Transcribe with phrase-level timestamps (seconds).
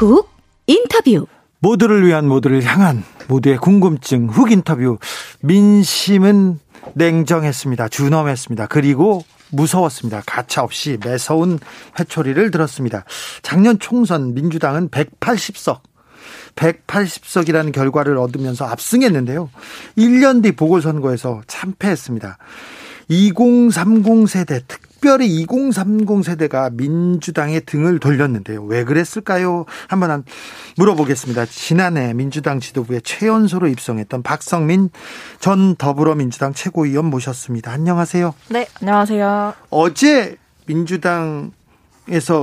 [0.00, 0.30] 훅
[0.66, 1.26] 인터뷰.
[1.58, 4.96] 모두를 위한 모두를 향한 모두의 궁금증 훅 인터뷰.
[5.42, 6.58] 민심은
[6.94, 7.88] 냉정했습니다.
[7.88, 8.66] 준엄했습니다.
[8.68, 10.22] 그리고 무서웠습니다.
[10.24, 11.58] 가차 없이 매서운
[11.98, 13.04] 회초리를 들었습니다.
[13.42, 15.80] 작년 총선 민주당은 180석
[16.56, 19.50] 180석이라는 결과를 얻으면서 압승했는데요.
[19.98, 22.38] 1년 뒤 보궐선거에서 참패했습니다.
[23.08, 28.62] 2030 세대, 특 별히 2030 세대가 민주당의 등을 돌렸는데요.
[28.64, 29.64] 왜 그랬을까요?
[29.88, 30.24] 한번
[30.76, 31.46] 물어보겠습니다.
[31.46, 34.90] 지난해 민주당 지도부에 최연소로 입성했던 박성민
[35.40, 37.72] 전 더불어민주당 최고위원 모셨습니다.
[37.72, 38.34] 안녕하세요.
[38.50, 39.54] 네, 안녕하세요.
[39.70, 41.50] 어제 민주당에서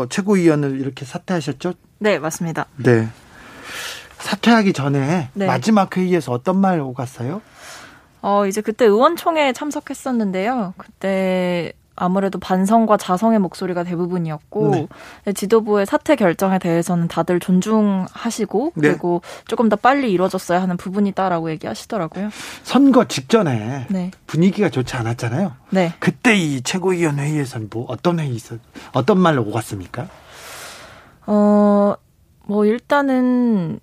[0.10, 1.74] 최고위원을 이렇게 사퇴하셨죠?
[2.00, 2.66] 네, 맞습니다.
[2.78, 3.08] 네.
[4.20, 5.46] 사퇴하기 전에 네.
[5.46, 7.42] 마지막 회의에서 어떤 말 오갔어요?
[8.22, 10.74] 어, 이제 그때 의원총회에 참석했었는데요.
[10.78, 15.34] 그때 아무래도 반성과 자성의 목소리가 대부분이었고 네.
[15.34, 18.90] 지도부의 사퇴 결정에 대해서는 다들 존중하시고 네.
[18.90, 22.30] 그리고 조금 더 빨리 이루어졌어야 하는 부분이다라고 얘기하시더라고요.
[22.64, 24.12] 선거 직전에 네.
[24.28, 25.54] 분위기가 좋지 않았잖아요.
[25.72, 25.94] 네.
[26.00, 28.60] 그때 이 최고위원 회의에서는 뭐 어떤 회의 있었
[28.94, 30.08] 어떤 말로 오갔습니까?
[31.26, 31.96] 어,
[32.46, 33.80] 뭐 일단은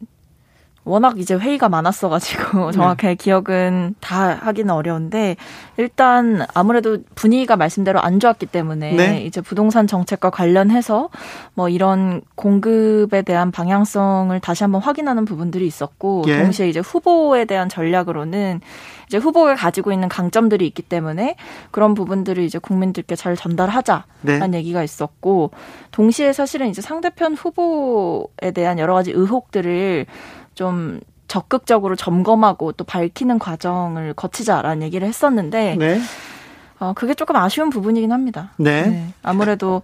[0.84, 3.14] 워낙 이제 회의가 많았어가지고 정확하게 네.
[3.14, 5.36] 기억은 다 하기는 어려운데
[5.76, 9.22] 일단 아무래도 분위기가 말씀대로 안 좋았기 때문에 네.
[9.24, 11.08] 이제 부동산 정책과 관련해서
[11.54, 16.42] 뭐 이런 공급에 대한 방향성을 다시 한번 확인하는 부분들이 있었고 예.
[16.42, 18.60] 동시에 이제 후보에 대한 전략으로는
[19.06, 21.36] 이제 후보가 가지고 있는 강점들이 있기 때문에
[21.70, 24.58] 그런 부분들을 이제 국민들께 잘 전달하자라는 네.
[24.58, 25.50] 얘기가 있었고
[25.92, 30.06] 동시에 사실은 이제 상대편 후보에 대한 여러 가지 의혹들을
[30.54, 36.00] 좀 적극적으로 점검하고 또 밝히는 과정을 거치자라는 얘기를 했었는데 네.
[36.78, 38.52] 어, 그게 조금 아쉬운 부분이긴 합니다.
[38.56, 38.86] 네.
[38.86, 39.14] 네.
[39.22, 39.82] 아무래도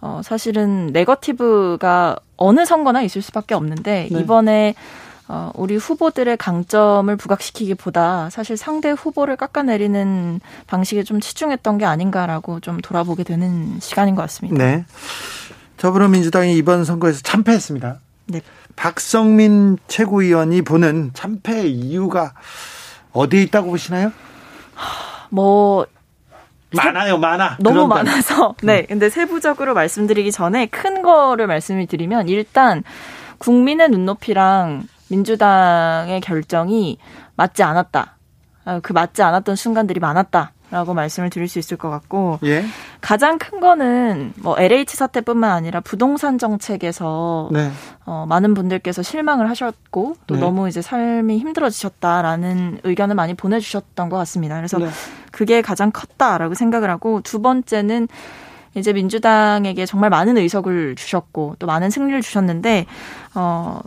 [0.00, 4.20] 어, 사실은 네거티브가 어느 선거나 있을 수밖에 없는데 네.
[4.20, 4.74] 이번에
[5.28, 12.78] 어, 우리 후보들의 강점을 부각시키기보다 사실 상대 후보를 깎아내리는 방식에 좀 치중했던 게 아닌가라고 좀
[12.80, 14.56] 돌아보게 되는 시간인 것 같습니다.
[14.56, 14.84] 네.
[15.78, 17.98] 더불어민주당이 이번 선거에서 참패했습니다.
[18.26, 18.40] 네.
[18.76, 22.34] 박성민 최고위원이 보는 참패 이유가
[23.12, 24.12] 어디에 있다고 보시나요?
[25.30, 25.86] 뭐
[26.72, 27.56] 많아요, 많아.
[27.60, 28.54] 너무 많아서.
[28.62, 28.82] 네.
[28.82, 32.84] 근데 세부적으로 말씀드리기 전에 큰 거를 말씀을 드리면 일단
[33.38, 36.98] 국민의 눈높이랑 민주당의 결정이
[37.36, 38.16] 맞지 않았다.
[38.64, 40.52] 아, 그 맞지 않았던 순간들이 많았다.
[40.68, 42.64] 라고 말씀을 드릴 수 있을 것 같고 예?
[43.06, 47.70] 가장 큰 거는 뭐 LH 사태뿐만 아니라 부동산 정책에서 네.
[48.04, 50.40] 어, 많은 분들께서 실망을 하셨고 또 네.
[50.40, 54.56] 너무 이제 삶이 힘들어지셨다라는 의견을 많이 보내주셨던 것 같습니다.
[54.56, 54.88] 그래서 네.
[55.30, 58.08] 그게 가장 컸다라고 생각을 하고 두 번째는
[58.74, 62.86] 이제 민주당에게 정말 많은 의석을 주셨고 또 많은 승리를 주셨는데
[63.36, 63.82] 어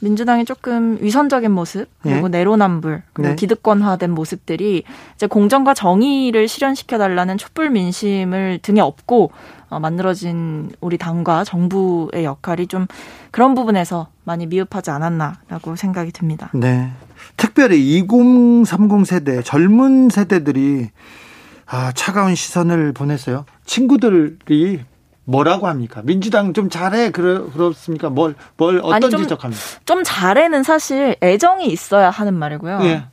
[0.00, 2.38] 민주당이 조금 위선적인 모습 그리고 네.
[2.38, 3.36] 내로남불 그리고 네.
[3.36, 4.82] 기득권화된 모습들이
[5.14, 9.30] 이제 공정과 정의를 실현시켜 달라는 촛불 민심을 등에 업고
[9.68, 12.86] 어, 만들어진 우리 당과 정부의 역할이 좀
[13.30, 16.50] 그런 부분에서 많이 미흡하지 않았나라고 생각이 듭니다.
[16.54, 16.90] 네.
[17.36, 20.88] 특별히 2030 세대 젊은 세대들이
[21.66, 23.44] 아, 차가운 시선을 보냈어요.
[23.64, 24.80] 친구들이
[25.30, 26.02] 뭐라고 합니까?
[26.04, 28.10] 민주당 좀 잘해 그러, 그렇습니까?
[28.10, 29.62] 뭘, 뭘 어떤 아니, 좀, 지적합니까?
[29.84, 32.80] 좀 잘해는 사실 애정이 있어야 하는 말이고요.
[32.82, 33.04] 예.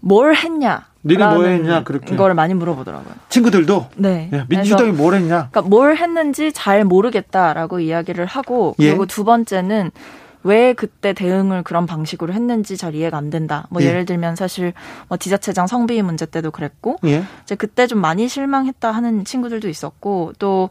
[0.00, 0.86] 뭘 했냐?
[1.04, 3.14] 니네 뭐 했냐 그렇게 이거를 많이 물어보더라고요.
[3.28, 4.30] 친구들도 네.
[4.32, 5.48] 예, 민주당이 뭘 했냐?
[5.50, 8.88] 그러니까 뭘 했는지 잘 모르겠다라고 이야기를 하고 예.
[8.88, 9.90] 그리고 두 번째는
[10.44, 13.66] 왜 그때 대응을 그런 방식으로 했는지 잘 이해가 안 된다.
[13.70, 13.92] 뭐 예.
[13.92, 14.72] 를 들면 사실
[15.08, 17.24] 뭐 지자체장 성비 문제 때도 그랬고 예.
[17.44, 20.70] 이제 그때 좀 많이 실망했다 하는 친구들도 있었고 또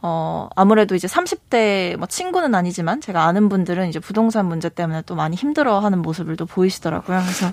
[0.00, 5.14] 어, 아무래도 이제 30대 뭐 친구는 아니지만 제가 아는 분들은 이제 부동산 문제 때문에 또
[5.14, 7.18] 많이 힘들어 하는 모습을 또 보이시더라고요.
[7.20, 7.52] 그래서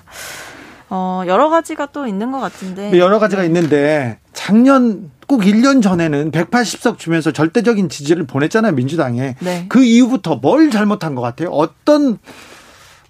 [0.88, 2.92] 어, 여러 가지가 또 있는 것 같은데.
[2.92, 9.36] 네, 여러 가지가 있는데 작년 꼭 1년 전에는 180석 주면서 절대적인 지지를 보냈잖아요, 민주당에.
[9.40, 9.66] 네.
[9.68, 11.50] 그 이후부터 뭘 잘못한 것 같아요?
[11.50, 12.18] 어떤,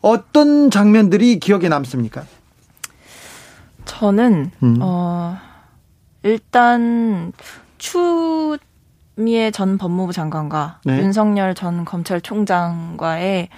[0.01, 2.25] 어떤 장면들이 기억에 남습니까?
[3.85, 4.79] 저는, 음.
[4.81, 5.39] 어,
[6.23, 7.33] 일단,
[7.79, 8.59] 추,
[9.17, 10.99] 추미애 전 법무부 장관과 네.
[10.99, 13.49] 윤석열 전 검찰총장과의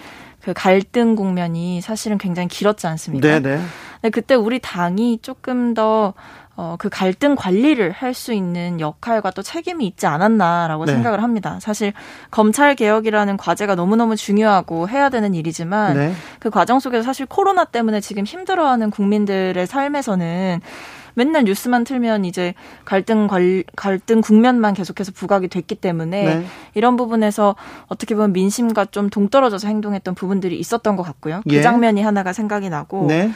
[0.40, 3.26] 그 갈등 국면이 사실은 굉장히 길었지 않습니까?
[3.26, 3.56] 네네.
[3.56, 3.62] 네.
[4.02, 6.14] 네, 그때 우리 당이 조금 더
[6.58, 10.93] 어, 그 갈등 관리를 할 수 있는 역할과 또 책임이 있지 않았나라고 네.
[10.93, 11.58] 생각을 합니다.
[11.60, 11.93] 사실
[12.32, 16.12] 검찰 개혁이라는 과제가 너무너무 중요하고 해야 되는 일이지만 네.
[16.40, 20.60] 그 과정 속에서 사실 코로나 때문에 지금 힘들어하는 국민들의 삶에서는
[21.14, 26.46] 맨날 뉴스만 틀면 이제 갈등 관 갈등 국면만 계속해서 부각이 됐기 때문에 네.
[26.75, 27.55] 이런 부분에서
[27.87, 31.43] 어떻게 보면 민심과 좀 동떨어져서 행동했던 부분들이 있었던 것 같고요.
[31.49, 31.62] 그 예.
[31.62, 33.31] 장면이 하나가 생각이 나고 네.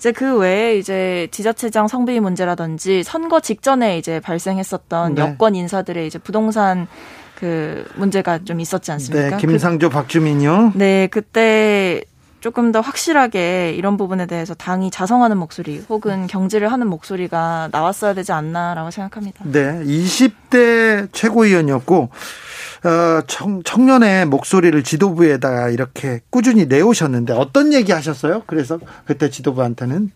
[0.00, 5.20] 이제 그 외에 이제 지자체장 성비 문제라든지 선거 직전에 이제 발생했었던 네.
[5.20, 6.86] 여권 인사들의 이제 부동산
[7.34, 9.36] 그 문제가 좀 있었지 않습니까?
[9.36, 10.72] 네, 김상조, 그, 박주민요.
[10.74, 12.02] 네, 그때
[12.40, 18.32] 조금 더 확실하게 이런 부분에 대해서 당이 자성하는 목소리 혹은 경질을 하는 목소리가 나왔어야 되지
[18.32, 19.44] 않나라고 생각합니다.
[19.44, 22.08] 네, 20대 최고위원이었고
[22.82, 28.42] 어, 청, 청년의 목소리를 지도부에다가 이렇게 꾸준히 내오셨는데 어떤 얘기 하셨어요?
[28.46, 30.10] 그래서 그때 지도부한테는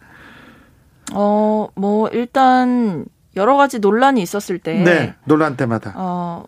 [1.12, 3.04] 어, 뭐 일단
[3.36, 6.44] 여러 가지 논란이 있었을 때 네, 논란 때마다 어,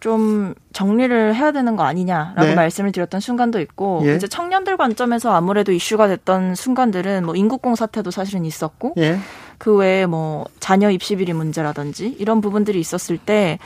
[0.00, 2.54] 좀 정리를 해야 되는 거 아니냐라고 네.
[2.56, 4.16] 말씀을 드렸던 순간도 있고 예.
[4.16, 9.18] 이제 청년들 관점에서 아무래도 이슈가 됐던 순간들은 뭐 인국공 사태도 사실은 있었고 예.
[9.58, 13.60] 그 외에 뭐 자녀 입시 비리 문제라든지 이런 부분들이 있었을 때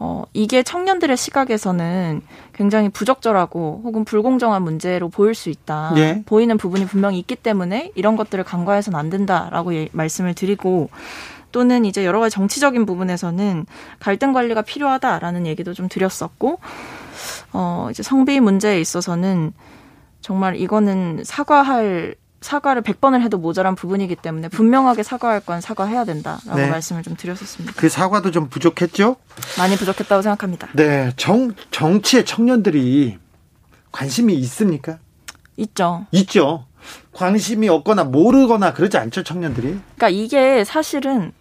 [0.00, 2.20] 어, 이게 청년들의 시각에서는
[2.52, 5.92] 굉장히 부적절하고 혹은 불공정한 문제로 보일 수 있다.
[5.96, 6.22] 예.
[6.24, 10.90] 보이는 부분이 분명히 있기 때문에 이런 것들을 간과해서는 안 된다라고 예, 말씀을 드리고
[11.50, 13.66] 또는 이제 여러 가지 정치적인 부분에서는
[13.98, 16.60] 갈등 관리가 필요하다라는 얘기도 좀 드렸었고
[17.52, 19.52] 어 이제 성비 문제에 있어서는
[20.20, 26.70] 정말 이거는 사과할 사과를 100번을 해도 모자란 부분이기 때문에 분명하게 사과할 건 사과해야 된다라고 네.
[26.70, 27.74] 말씀을 좀 드렸었습니다.
[27.76, 29.16] 그 사과도 좀 부족했죠?
[29.58, 30.68] 많이 부족했다고 생각합니다.
[30.74, 33.18] 네, 정 정치의 청년들이
[33.90, 34.98] 관심이 있습니까?
[35.56, 36.06] 있죠.
[36.12, 36.64] 있죠.
[37.12, 39.66] 관심이 없거나 모르거나 그러지 않죠, 청년들이?
[39.96, 41.32] 그러니까 이게 사실은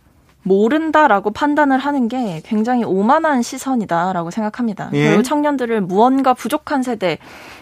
[0.47, 4.89] 모른다라고 판단을 하는 게 굉장히 오만한 시선이다라고 생각합니다.
[4.94, 5.09] 예.
[5.09, 7.17] 그리고 청년들을 무언가 부족한 세대,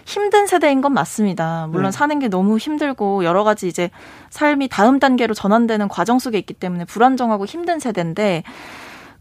[0.05, 1.67] 힘든 세대인 건 맞습니다.
[1.69, 1.91] 물론 네.
[1.91, 3.89] 사는 게 너무 힘들고 여러 가지 이제
[4.29, 8.43] 삶이 다음 단계로 전환되는 과정 속에 있기 때문에 불안정하고 힘든 세대인데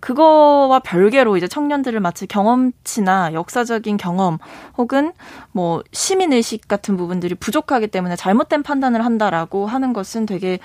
[0.05, 4.37] 그거와 별개로 이제 청년들을 마치 경험치나 역사적인 경험
[4.77, 5.15] 혹은
[5.51, 10.59] 뭐 시민 의식 같은 부분들이 부족하기 때문에 잘못된 판단을 한다라고 하는 것은 되게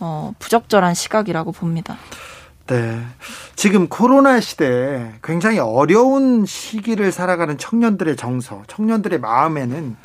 [0.00, 1.98] 어 부적절한 시각이라고 봅니다.
[2.68, 3.00] 네.
[3.56, 9.96] 지금 코로나 시대에 굉장히 어려운 시기를 살아가는 청년들의 정서, 청년들의 마음에는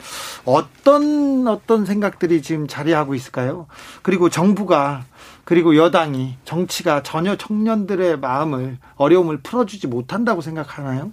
[0.45, 3.67] 어떤 어떤 생각들이 지금 자리하고 있을까요?
[4.01, 5.03] 그리고 정부가
[5.43, 11.11] 그리고 여당이 정치가 전혀 청년들의 마음을 어려움을 풀어주지 못한다고 생각하나요?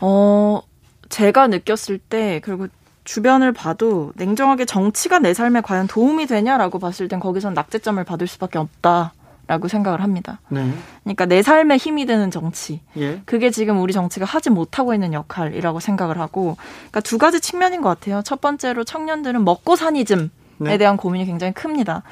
[0.00, 0.62] 어,
[1.08, 2.68] 제가 느꼈을 때 그리고
[3.02, 8.58] 주변을 봐도 냉정하게 정치가 내 삶에 과연 도움이 되냐라고 봤을 땐 거기선 낙제점을 받을 수밖에
[8.58, 9.14] 없다.
[9.48, 10.40] 라고 생각을 합니다.
[10.50, 10.70] 네.
[11.02, 12.80] 그러니까 내 삶에 힘이 되는 정치.
[12.98, 13.22] 예.
[13.24, 16.56] 그게 지금 우리 정치가 하지 못하고 있는 역할이라고 생각을 하고,
[16.90, 18.20] 그러니까 두 가지 측면인 것 같아요.
[18.22, 20.28] 첫 번째로 청년들은 먹고 사니즘에
[20.58, 20.76] 네.
[20.78, 22.02] 대한 고민이 굉장히 큽니다.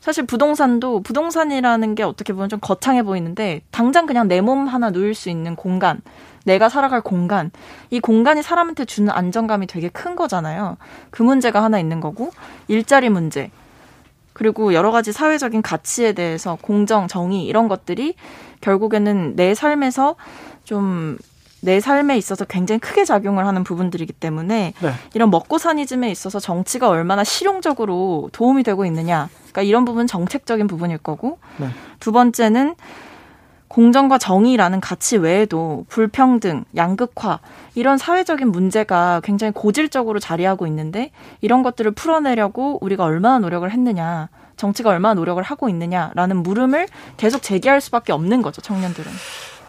[0.00, 5.14] 사실 부동산도 부동산이라는 게 어떻게 보면 좀 거창해 보이는데 당장 그냥 내 몸 하나 누일
[5.14, 6.00] 수 있는 공간,
[6.44, 7.50] 내가 살아갈 공간,
[7.90, 10.76] 이 공간이 사람한테 주는 안정감이 되게 큰 거잖아요.
[11.10, 12.30] 그 문제가 하나 있는 거고
[12.68, 13.50] 일자리 문제,
[14.34, 18.14] 그리고 여러 가지 사회적인 가치에 대해서 공정, 정의 이런 것들이
[18.60, 20.16] 결국에는 내 삶에서
[20.64, 21.16] 좀
[21.64, 24.92] 내 삶에 있어서 굉장히 크게 작용을 하는 부분들이기 때문에 네.
[25.14, 29.30] 이런 먹고 사니즘에 있어서 정치가 얼마나 실용적으로 도움이 되고 있느냐.
[29.44, 31.68] 그러니까 이런 부분 정책적인 부분일 거고 네.
[32.00, 32.74] 두 번째는
[33.74, 37.40] 공정과 정의라는 가치 외에도 불평등, 양극화
[37.74, 44.90] 이런 사회적인 문제가 굉장히 고질적으로 자리하고 있는데 이런 것들을 풀어내려고 우리가 얼마나 노력을 했느냐, 정치가
[44.90, 49.10] 얼마나 노력을 하고 있느냐라는 물음을 계속 제기할 수밖에 없는 거죠, 청년들은.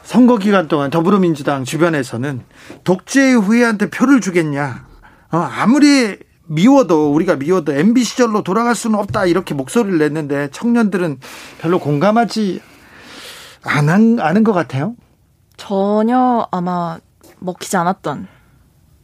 [0.03, 2.41] 선거 기간 동안 더불어민주당 주변에서는
[2.83, 4.85] 독재 후예한테 표를 주겠냐.
[5.31, 11.17] 어, 아무리 미워도 우리가 미워도 MB 시절로 돌아갈 수는 없다 이렇게 목소리를 냈는데 청년들은
[11.59, 12.61] 별로 공감하지
[13.65, 14.95] 않은, 않은 것 같아요?
[15.57, 16.97] 전혀 아마
[17.39, 18.27] 먹히지 않았던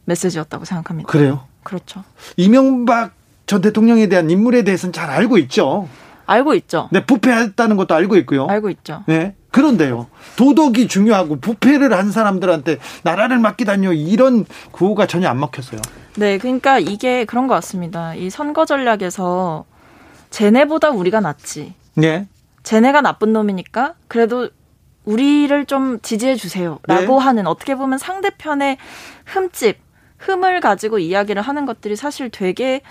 [0.04, 1.08] 메시지였다고 생각합니다.
[1.08, 1.44] 그래요?
[1.62, 2.04] 그렇죠.
[2.36, 3.12] 이명박
[3.46, 5.88] 전 대통령에 대한 인물에 대해서는 잘 알고 있죠.
[6.26, 6.88] 알고 있죠.
[6.92, 8.46] 네, 부패했다는 것도 알고 있고요.
[8.46, 9.02] 알고 있죠.
[9.06, 9.34] 네.
[9.50, 10.06] 그런데요.
[10.36, 13.92] 도덕이 중요하고 부패를 한 사람들한테 나라를 맡기다니요.
[13.92, 15.80] 이런 구호가 전혀 안 먹혔어요.
[16.16, 18.14] 네, 그러니까 이게 그런 것 같습니다.
[18.14, 19.64] 이 선거 전략에서
[20.30, 21.74] 쟤네보다 우리가 낫지.
[21.94, 22.26] 네.
[22.62, 24.48] 쟤네가 나쁜 놈이니까 그래도
[25.04, 27.24] 우리를 좀 지지해 주세요라고 네.
[27.24, 28.78] 하는 어떻게 보면 상대편의
[29.26, 29.78] 흠집,
[30.18, 32.82] 흠을 가지고 이야기를 하는 것들이 사실 되게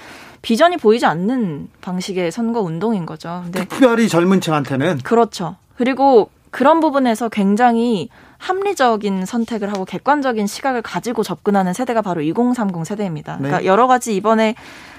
[0.41, 3.41] 비전이 보이지 않는 방식의 선거 운동인 거죠.
[3.43, 5.55] 근데 특별히 젊은 층한테는 그렇죠.
[5.77, 8.09] 그리고 그런 부분에서 굉장히
[8.41, 13.37] 합리적인 선택을 하고 객관적인 시각을 가지고 접근하는 세대가 바로 2030 세대입니다.
[13.37, 13.43] 네.
[13.43, 14.55] 그러니까 여러 가지 이번에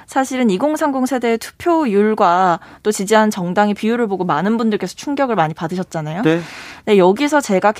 [0.06, 6.22] 사실은 2030 세대의 투표율과 또 지지한 정당의 비율을 보고 많은 분들께서 충격을 많이 받으셨잖아요.
[6.22, 6.40] 네.
[6.84, 7.72] 네 여기서 제가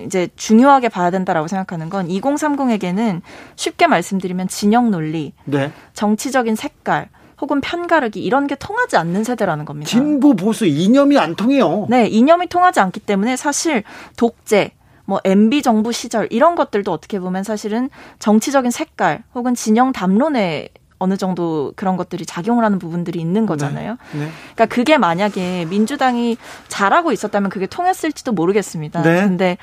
[0.00, 3.20] 이제 중요하게 봐야 된다라고 생각하는 건 2030에게는
[3.56, 5.72] 쉽게 말씀드리면 진영 논리, 네.
[5.94, 7.08] 정치적인 색깔,
[7.40, 9.88] 혹은 편가르기 이런 게 통하지 않는 세대라는 겁니다.
[9.88, 11.86] 진보 보수 이념이 안 통해요.
[11.88, 13.82] 네, 이념이 통하지 않기 때문에 사실
[14.16, 14.72] 독재,
[15.08, 17.88] 뭐 MB 정부 시절 이런 것들도 어떻게 보면 사실은
[18.18, 23.96] 정치적인 색깔 혹은 진영 담론에 어느 정도 그런 것들이 작용을 하는 부분들이 있는 거잖아요.
[24.12, 24.18] 네.
[24.18, 24.30] 네.
[24.54, 26.36] 그러니까 그게 만약에 민주당이
[26.68, 29.00] 잘하고 있었다면 그게 통했을지도 모르겠습니다.
[29.00, 29.22] 네.
[29.22, 29.56] 근데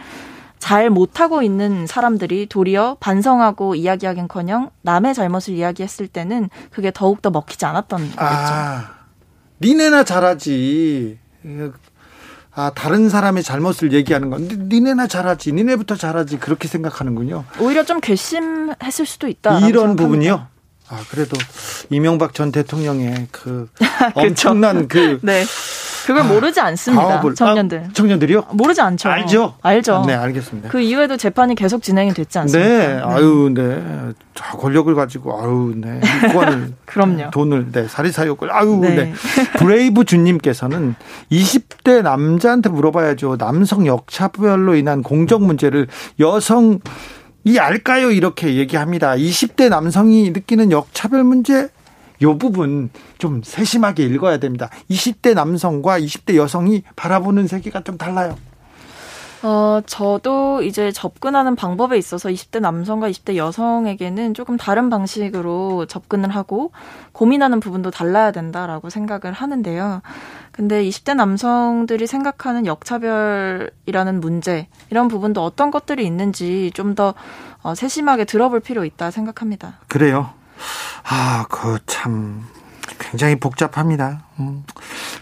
[0.57, 7.99] 잘 못하고 있는 사람들이 도리어 반성하고 이야기하긴커녕 남의 잘못을 이야기했을 때는 그게 더욱더 먹히지 않았던
[7.99, 8.17] 거죠.
[8.17, 8.95] 아,
[9.61, 11.19] 니네나 잘하지.
[12.55, 17.43] 아, 다른 사람의 잘못을 얘기하는 건 니네나 잘하지, 니네부터 잘하지 그렇게 생각하는군요.
[17.59, 19.67] 오히려 좀 괘씸했을 수도 있다.
[19.67, 20.47] 이런 부분이요.
[20.87, 21.35] 아, 그래도
[21.89, 23.69] 이명박 전 대통령의 그
[24.15, 25.43] 엄청난 그 네.
[26.05, 27.19] 그걸 아, 모르지 않습니다.
[27.19, 27.85] 아, 청년들.
[27.87, 28.45] 아, 청년들이요?
[28.51, 29.09] 모르지 않죠.
[29.09, 29.55] 알죠?
[29.61, 30.03] 알죠.
[30.05, 30.69] 네, 알겠습니다.
[30.69, 32.69] 그 이후에도 재판이 계속 진행이 됐지 않습니까?
[32.69, 33.01] 네, 네.
[33.03, 34.13] 아유, 네.
[34.35, 35.99] 자, 권력을 가지고, 아유, 네.
[36.29, 36.73] 이권을.
[36.85, 37.31] 그럼요.
[37.31, 37.87] 돈을, 네.
[37.87, 38.95] 사리사욕을, 아유, 네.
[38.95, 39.13] 네.
[39.57, 40.95] 브레이브 주님께서는
[41.31, 43.37] 20대 남자한테 물어봐야죠.
[43.37, 45.87] 남성 역차별로 인한 공정 문제를
[46.19, 46.79] 여성,
[47.43, 48.11] 이 알까요?
[48.11, 49.15] 이렇게 얘기합니다.
[49.15, 51.69] 20대 남성이 느끼는 역차별 문제
[52.21, 54.69] 요 부분 좀 세심하게 읽어야 됩니다.
[54.89, 58.35] 20대 남성과 20대 여성이 바라보는 세계가 좀 달라요.
[59.45, 66.71] 어, 저도 이제 접근하는 방법에 있어서 20대 남성과 20대 여성에게는 조금 다른 방식으로 접근을 하고
[67.11, 70.01] 고민하는 부분도 달라야 된다라고 생각을 하는데요.
[70.51, 77.13] 근데 20대 남성들이 생각하는 역차별이라는 문제, 이런 부분도 어떤 것들이 있는지 좀더
[77.61, 79.79] 어, 세심하게 들어볼 필요 있다 생각합니다.
[79.87, 80.31] 그래요.
[81.03, 82.45] 아, 그 참
[82.99, 84.23] 굉장히 복잡합니다.
[84.39, 84.63] 음.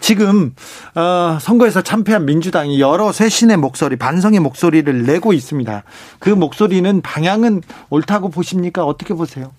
[0.00, 0.54] 지금
[0.94, 5.82] 어, 선거에서 참패한 민주당이 여러 쇄신의 목소리, 반성의 목소리를 내고 있습니다.
[6.18, 8.84] 그 목소리는 방향은 옳다고 보십니까?
[8.84, 9.52] 어떻게 보세요?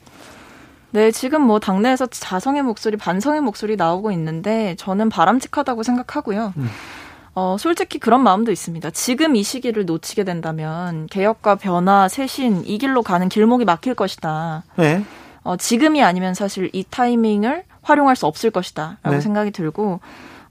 [0.91, 6.53] 네, 지금 뭐 당내에서 자성의 목소리, 반성의 목소리 나오고 있는데 저는 바람직하다고 생각하고요.
[6.58, 6.70] 음.
[7.34, 8.91] 어, 솔직히 그런 마음도 있습니다.
[8.91, 14.63] 지금 이 시기를 놓치게 된다면 개혁과 변화, 쇄신 이 길로 가는 길목이 막힐 것이다.
[14.77, 15.03] 네.
[15.45, 19.21] 어, 지금이 아니면 사실 이 타이밍을 활용할 수 없을 것이다라고 네.
[19.21, 20.01] 생각이 들고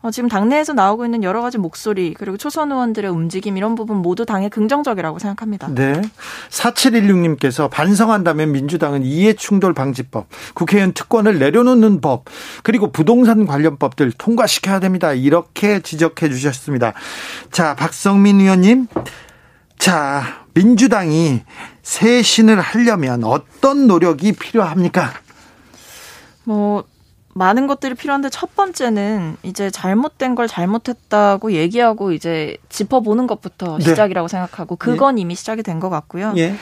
[0.02, 4.24] 어, 지금 당내에서 나오고 있는 여러 가지 목소리 그리고 초선 의원들의 움직임 이런 부분 모두
[4.24, 5.68] 당에 긍정적이라고 생각합니다.
[5.74, 6.00] 네.
[6.50, 12.26] 4716님께서 반성한다면 민주당은 이해충돌 방지법, 국회의원 특권을 내려놓는 법,
[12.62, 15.12] 그리고 부동산 관련 법들 통과시켜야 됩니다.
[15.12, 16.92] 이렇게 지적해 주셨습니다.
[17.50, 18.86] 자, 박성민 의원님.
[19.78, 21.42] 자, 민주당이
[21.84, 25.12] 쇄신을 하려면 어떤 노력이 필요합니까?
[26.44, 26.84] 뭐
[27.34, 33.84] 많은 것들이 필요한데 첫 번째는 이제 잘못된 걸 잘못했다고 얘기하고 이제 짚어보는 것부터 네.
[33.84, 35.22] 시작이라고 생각하고 그건 예.
[35.22, 36.32] 이미 시작이 된 것 같고요.
[36.36, 36.54] 예.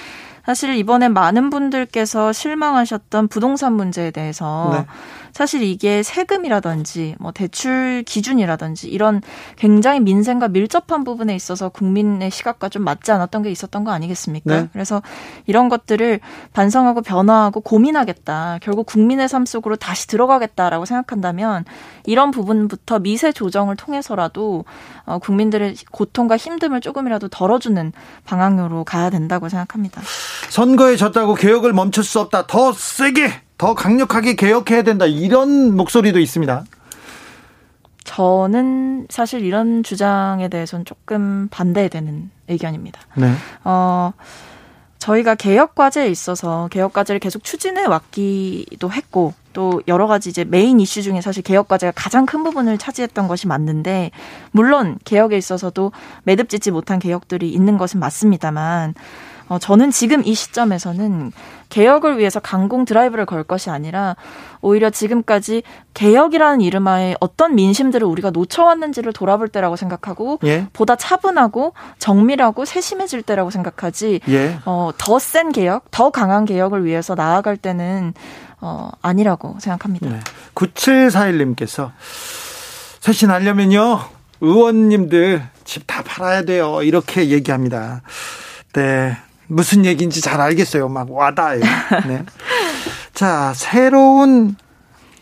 [0.45, 4.87] 사실 이번에 많은 분들께서 실망하셨던 부동산 문제에 대해서 네.
[5.33, 9.23] 사실 이게 세금이라든지 뭐 대출 기준이라든지 이런
[9.57, 14.55] 굉장히 민생과 밀접한 부분에 있어서 국민의 시각과 좀 맞지 않았던 게 있었던 거 아니겠습니까?
[14.55, 14.69] 네.
[14.73, 15.01] 그래서
[15.47, 16.21] 이런 것들을
[16.53, 18.59] 반성하고 변화하고 고민하겠다.
[18.61, 21.65] 결국 국민의 삶 속으로 다시 들어가겠다라고 생각한다면
[22.05, 24.65] 이런 부분부터 미세 조정을 통해서라도
[25.05, 27.93] 어, 국민들의 고통과 힘듦을 조금이라도 덜어주는
[28.25, 30.03] 방향으로 가야 된다고 생각합니다.
[30.51, 32.47] 선거에 졌다고 개혁을 멈출 수 없다.
[32.47, 35.07] 더 세게 더 강력하게 개혁해야 된다.
[35.07, 36.65] 이런 목소리도 있습니다.
[38.05, 43.01] 저는 사실 이런 주장에 대해서는 조금 반대되는 의견입니다.
[43.17, 43.33] 네.
[43.65, 44.13] 어,
[44.99, 50.81] 저희가 개혁 과제에 있어서 개혁 과제를 계속 추진해 왔기도 했고 또 여러 가지 이제 메인
[50.81, 54.11] 이슈 중에 사실 개혁 과제가 가장 큰 부분을 차지했던 것이 맞는데
[54.51, 55.93] 물론 개혁에 있어서도
[56.25, 58.95] 매듭짓지 못한 개혁들이 있는 것은 맞습니다만
[59.49, 61.33] 어, 저는 지금 이 시점에서는
[61.69, 64.17] 개혁을 위해서 강공 드라이브를 걸 것이 아니라
[64.63, 65.63] 오히려 지금까지
[65.95, 70.69] 개혁이라는 이름하에 어떤 민심들을 우리가 놓쳐왔는지를 돌아볼 때라고 생각하고 예.
[70.73, 74.59] 보다 차분하고 정밀하고 세심해질 때라고 생각하지 예.
[74.65, 78.15] 어, 더 센 개혁, 더 강한 개혁을 위해서 나아갈 때는
[78.63, 80.09] 어, 아니라고 생각합니다.
[80.09, 80.21] 네.
[80.55, 81.93] 9741님께서
[83.01, 84.01] 쇄신하려면요
[84.41, 86.83] 의원님들 집 다 팔아야 돼요.
[86.83, 88.03] 이렇게 얘기합니다.
[88.73, 89.17] 네.
[89.47, 90.89] 무슨 얘기인지 잘 알겠어요.
[90.89, 91.61] 막 와닿아요.
[92.07, 92.25] 네.
[93.15, 94.57] 자, 새로운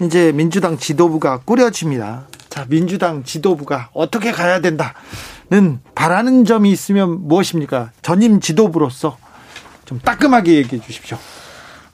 [0.00, 2.26] 이제 민주당 지도부가 꾸려집니다.
[2.48, 7.90] 자, 민주당 지도부가 어떻게 가야 된다는 바라는 점이 있으면 무엇입니까?
[8.02, 9.18] 전임 지도부로서
[9.84, 11.18] 좀 따끔하게 얘기해 주십시오.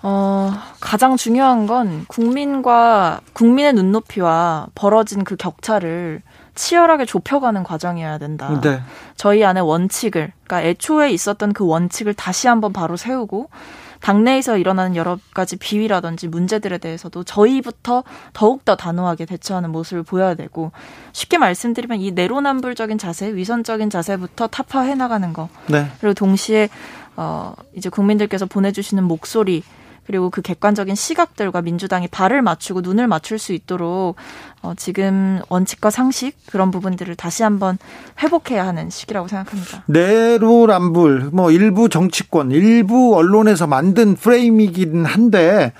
[0.08, 6.22] 어, 가장 중요한 건 국민과 국민의 눈높이와 벌어진 그 격차를
[6.54, 8.60] 치열하게 좁혀가는 과정이어야 된다.
[8.62, 8.80] 네.
[9.16, 13.50] 저희 안에 원칙을, 그러니까 애초에 있었던 그 원칙을 다시 한번 바로 세우고
[13.98, 20.70] 당내에서 일어나는 여러 가지 비위라든지 문제들에 대해서도 저희부터 더욱더 단호하게 대처하는 모습을 보여야 되고
[21.14, 25.48] 쉽게 말씀드리면 이 내로남불적인 자세, 위선적인 자세부터 타파해 나가는 거.
[25.66, 25.90] 네.
[25.98, 26.68] 그리고 동시에
[27.16, 29.64] 어 이제 국민들께서 보내주시는 목소리
[30.06, 34.16] 그리고 그 객관적인 시각들과 민주당이 발을 맞추고 눈을 맞출 수 있도록
[34.62, 37.78] 어, 지금 원칙과 상식 그런 부분들을 다시 한번
[38.22, 39.84] 회복해야 하는 시기라고 생각합니다.
[39.86, 45.72] 내로남불 뭐 일부 정치권 일부 언론에서 만든 프레임이긴 한데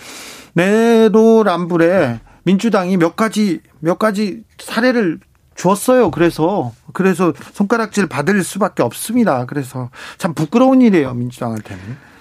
[0.55, 5.21] 내로남불에 민주당이 몇 가지 몇 가지 사례를
[5.55, 6.11] 주었어요.
[6.11, 9.47] 그래서 그래서 손가락질 받을 수밖에 없습니다.
[9.47, 12.16] 그래서 참 부끄러운 일이에요 민주당한테는.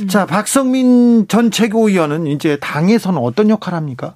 [0.00, 0.08] 음.
[0.08, 4.14] 자, 박성민 전 최고위원은 이제 당에서는 어떤 역할 합니까?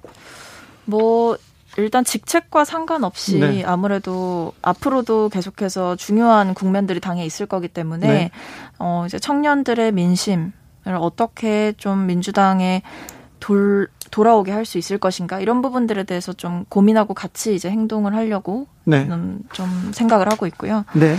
[0.85, 1.37] 뭐
[1.77, 3.63] 일단 직책과 상관없이 네.
[3.63, 8.31] 아무래도 앞으로도 계속해서 중요한 국면들이 당에 있을 거기 때문에 네.
[8.77, 10.51] 어 이제 청년들의 민심을
[10.99, 12.83] 어떻게 좀 민주당에
[13.39, 18.67] 돌 돌아오게 할 수 있을 것인가 이런 부분들에 대해서 좀 고민하고 같이 이제 행동을 하려고
[18.83, 19.09] 네.
[19.53, 20.85] 좀 생각을 하고 있고요.
[20.93, 21.17] 네.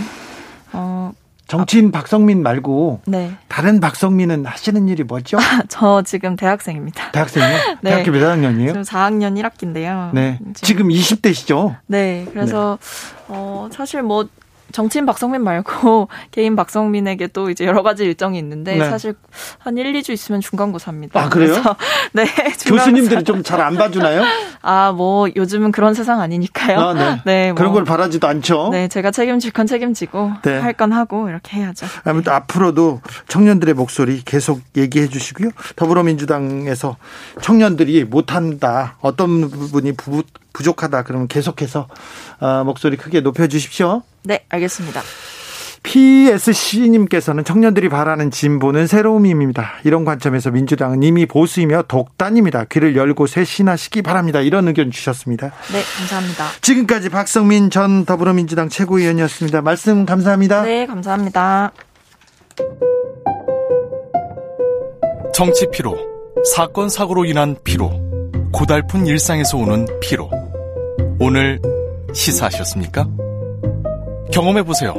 [0.71, 1.11] 어
[1.47, 3.31] 정치인 박성민 말고 네.
[3.47, 5.37] 다른 박성민은 하시는 일이 뭐죠?
[5.69, 7.11] 저 지금 대학생입니다.
[7.11, 7.57] 대학생이요?
[7.81, 7.91] 네.
[7.91, 8.69] 대학교 몇 학년이에요?
[8.69, 10.13] 지금 4학년 1학기인데요.
[10.13, 10.39] 네.
[10.55, 11.77] 지금, 지금 20대시죠?
[11.87, 12.25] 네.
[12.31, 13.25] 그래서 네.
[13.27, 14.27] 어 사실 뭐
[14.75, 18.89] 정치인 박성민 말고 개인 박성민에게 또 이제 여러 가지 일정이 있는데 네.
[18.89, 19.15] 사실
[19.57, 21.17] 한 1, 2주 있으면 중간고사입니다.
[21.17, 21.55] 아, 그래요?
[22.11, 22.25] 네.
[22.67, 24.23] 교수님들이 좀 잘 안 봐주나요?
[24.61, 26.79] 아, 뭐 요즘은 그런 세상 아니니까요.
[26.79, 27.21] 아, 네.
[27.25, 28.69] 네 뭐, 그런 걸 바라지도 않죠.
[28.71, 30.59] 네, 제가 책임질 건 책임지고 네.
[30.59, 31.85] 할건 하고 이렇게 해야죠.
[32.03, 35.51] 아무튼 앞으로도 청년들의 목소리 계속 얘기해 주시고요.
[35.77, 36.97] 더불어민주당에서
[37.41, 38.97] 청년들이 못한다.
[38.99, 41.03] 어떤 부분이 부, 부족하다.
[41.03, 41.87] 그러면 계속해서
[42.39, 44.01] 어, 목소리 크게 높여 주십시오.
[44.25, 45.01] 네, 알겠습니다.
[45.85, 49.75] PSC님께서는 청년들이 바라는 진보는 새로움입니다.
[49.83, 52.65] 이런 관점에서 민주당은 이미 보수이며 독단입니다.
[52.65, 54.41] 귀를 열고 쇄신하시기 바랍니다.
[54.41, 55.51] 이런 의견 주셨습니다.
[55.71, 56.45] 네, 감사합니다.
[56.61, 59.61] 지금까지 박성민 전 더불어민주당 최고위원이었습니다.
[59.61, 60.63] 말씀 감사합니다.
[60.63, 61.71] 네, 감사합니다.
[65.33, 65.97] 정치 피로,
[66.55, 67.91] 사건 사고로 인한 피로,
[68.51, 70.31] 고달픈 일상에서 오는 피로.
[71.19, 71.61] 오늘
[72.13, 73.24] 시사하셨습니까?
[74.31, 74.93] 경험해보세요.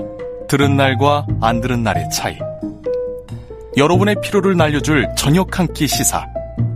[0.49, 2.37] 들은 날과 안 들은 날의 차이.
[3.77, 6.25] 여러분의 피로를 날려줄 저녁 한 끼 시사.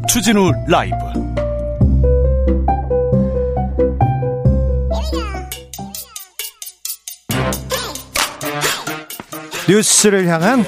[0.09, 0.97] 추진우 라이브.
[9.69, 10.65] 뉴스를 향한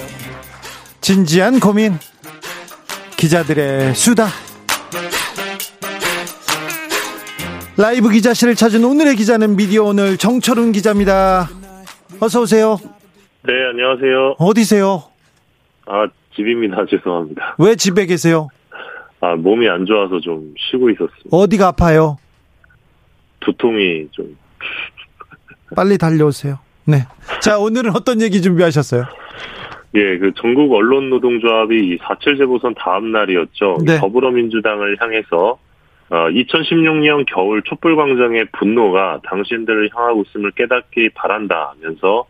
[1.00, 1.98] 진지한 고민.
[3.16, 4.28] 기자들의 수다.
[7.76, 11.48] 라이브 기자실을 찾은 오늘의 기자는 미디어 오늘 정철훈 기자입니다.
[12.24, 12.78] 어서 오세요.
[13.42, 14.36] 네, 안녕하세요.
[14.38, 15.02] 어디세요?
[15.86, 16.06] 아,
[16.36, 16.86] 집입니다.
[16.88, 17.56] 죄송합니다.
[17.58, 18.46] 왜 집에 계세요?
[19.20, 21.28] 아, 몸이 안 좋아서 좀 쉬고 있었습니다.
[21.32, 22.18] 어디가 아파요?
[23.40, 24.36] 두통이 좀.
[25.74, 26.60] 빨리 달려오세요.
[26.84, 26.98] 네.
[27.40, 29.02] 자, 오늘은 어떤 얘기 준비하셨어요?
[29.96, 33.78] 예, 그 전국 언론 노동조합이 4.7 재보선 다음 날이었죠.
[33.84, 33.98] 네.
[33.98, 35.58] 더불어민주당을 향해서
[36.12, 42.26] 2016년 어, 겨울 촛불광장의 분노가 당신들을 향하고 있음을 깨닫기 바란다 하면서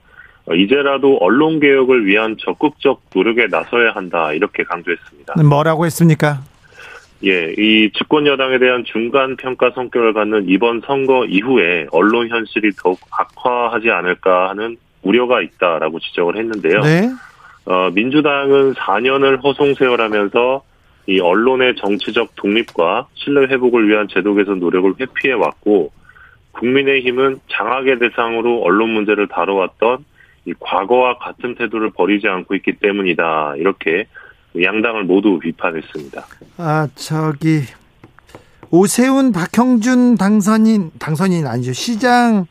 [0.46, 5.42] 어, 이제라도 언론 개혁을 위한 적극적 노력에 나서야 한다 이렇게 강조했습니다.
[5.42, 6.40] 뭐라고 했습니까?
[7.24, 12.98] 예, 이 집권 여당에 대한 중간 평가 성격을 갖는 이번 선거 이후에 언론 현실이 더욱
[13.10, 16.80] 악화하지 않을까 하는 우려가 있다라고 지적을 했는데요.
[16.80, 17.10] 네.
[17.64, 20.62] 어, 민주당은 4년을 허송 세월하면서
[21.06, 25.90] 이 언론의 정치적 독립과 신뢰 회복을 위한 제도 개선 노력을 회피해 왔고
[26.52, 30.04] 국민의힘은 장악의 대상으로 언론 문제를 다뤄왔던
[30.44, 33.54] 이 과거와 같은 태도를 버리지 않고 있기 때문이다.
[33.56, 34.06] 이렇게
[34.60, 36.26] 양당을 모두 비판했습니다.
[36.58, 37.62] 아, 저기
[38.70, 41.72] 오세훈 박형준 당선인 당선인 아니죠.
[41.72, 42.46] 시장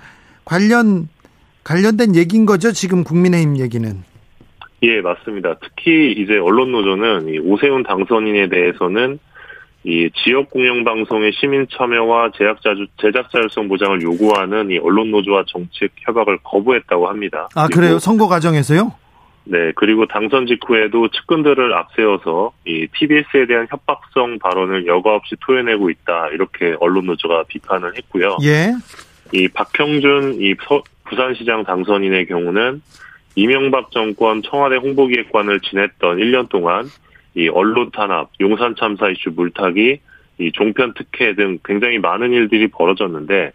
[0.45, 1.09] 관련
[1.63, 2.71] 관련된 얘기인 거죠.
[2.71, 4.03] 지금 국민의힘 얘기는.
[4.83, 5.55] 예, 맞습니다.
[5.61, 9.19] 특히 이제 언론노조는 이 오세훈 당선인에 대해서는
[9.83, 16.39] 이 지역 공영 방송의 시민 참여와 제작자 제작자율성 보장을 요구하는 이 언론 노조와 정책 협약을
[16.43, 17.47] 거부했다고 합니다.
[17.55, 17.97] 아 그래요?
[17.97, 18.93] 선거 과정에서요?
[19.43, 26.29] 네, 그리고 당선 직후에도 측근들을 앞세워서 이 TBS에 대한 협박성 발언을 여과 없이 토해내고 있다
[26.29, 28.37] 이렇게 언론 노조가 비판을 했고요.
[28.43, 28.73] 예.
[29.33, 30.53] 이 박형준 이
[31.05, 32.81] 부산시장 당선인의 경우는
[33.35, 36.85] 이명박 정권 청와대 홍보기획관을 지냈던 1년 동안
[37.35, 39.99] 이 언론 탄압, 용산 참사 이슈 물타기,
[40.39, 43.53] 이 종편 특혜 등 굉장히 많은 일들이 벌어졌는데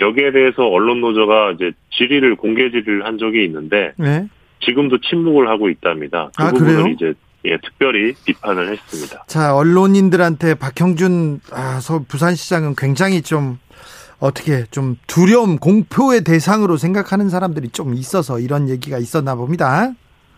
[0.00, 4.28] 여기에 대해서 언론 노조가 이제 질의를 공개 질의를 한 적이 있는데 네.
[4.60, 6.30] 지금도 침묵을 하고 있답니다.
[6.36, 6.94] 그 아, 부분을 그래요?
[6.94, 7.14] 이제
[7.44, 9.24] 예, 특별히 비판을 했습니다.
[9.26, 13.58] 자, 언론인들한테 박형준 아, 서 부산시장은 굉장히 좀
[14.20, 19.92] 어떻게 좀 두려움, 공포의 대상으로 생각하는 사람들이 좀 있어서 이런 얘기가 있었나 봅니다.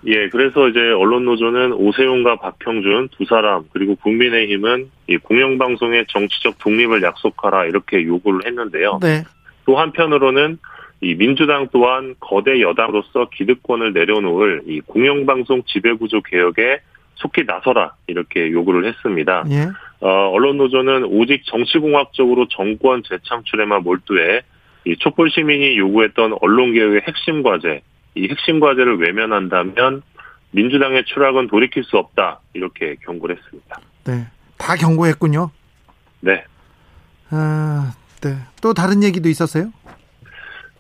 [0.07, 7.03] 예, 그래서 이제 언론 노조는 오세훈과 박형준 두 사람 그리고 국민의힘은 이 공영방송의 정치적 독립을
[7.03, 8.99] 약속하라 이렇게 요구를 했는데요.
[9.03, 9.25] 네.
[9.67, 10.59] 또 한편으로는
[11.03, 16.81] 이 민주당 또한 거대 여당으로서 기득권을 내려놓을 이 공영방송 지배구조 개혁에
[17.17, 19.45] 속히 나서라 이렇게 요구를 했습니다.
[19.51, 19.69] 예.
[20.01, 24.43] 어, 언론 노조는 오직 정치공학적으로 정권 재창출에만 몰두해
[24.87, 27.83] 이 촛불 시민이 요구했던 언론 개혁의 핵심 과제,
[28.15, 30.03] 이 핵심 과제를 외면한다면
[30.53, 33.79] 민주당의 추락은 돌이킬 수 없다 이렇게 경고를 했습니다.
[34.05, 35.51] 네, 다 경고했군요.
[36.21, 36.45] 네.
[37.31, 38.37] 아, 네.
[38.63, 39.71] 또 다른 얘기도 있었어요?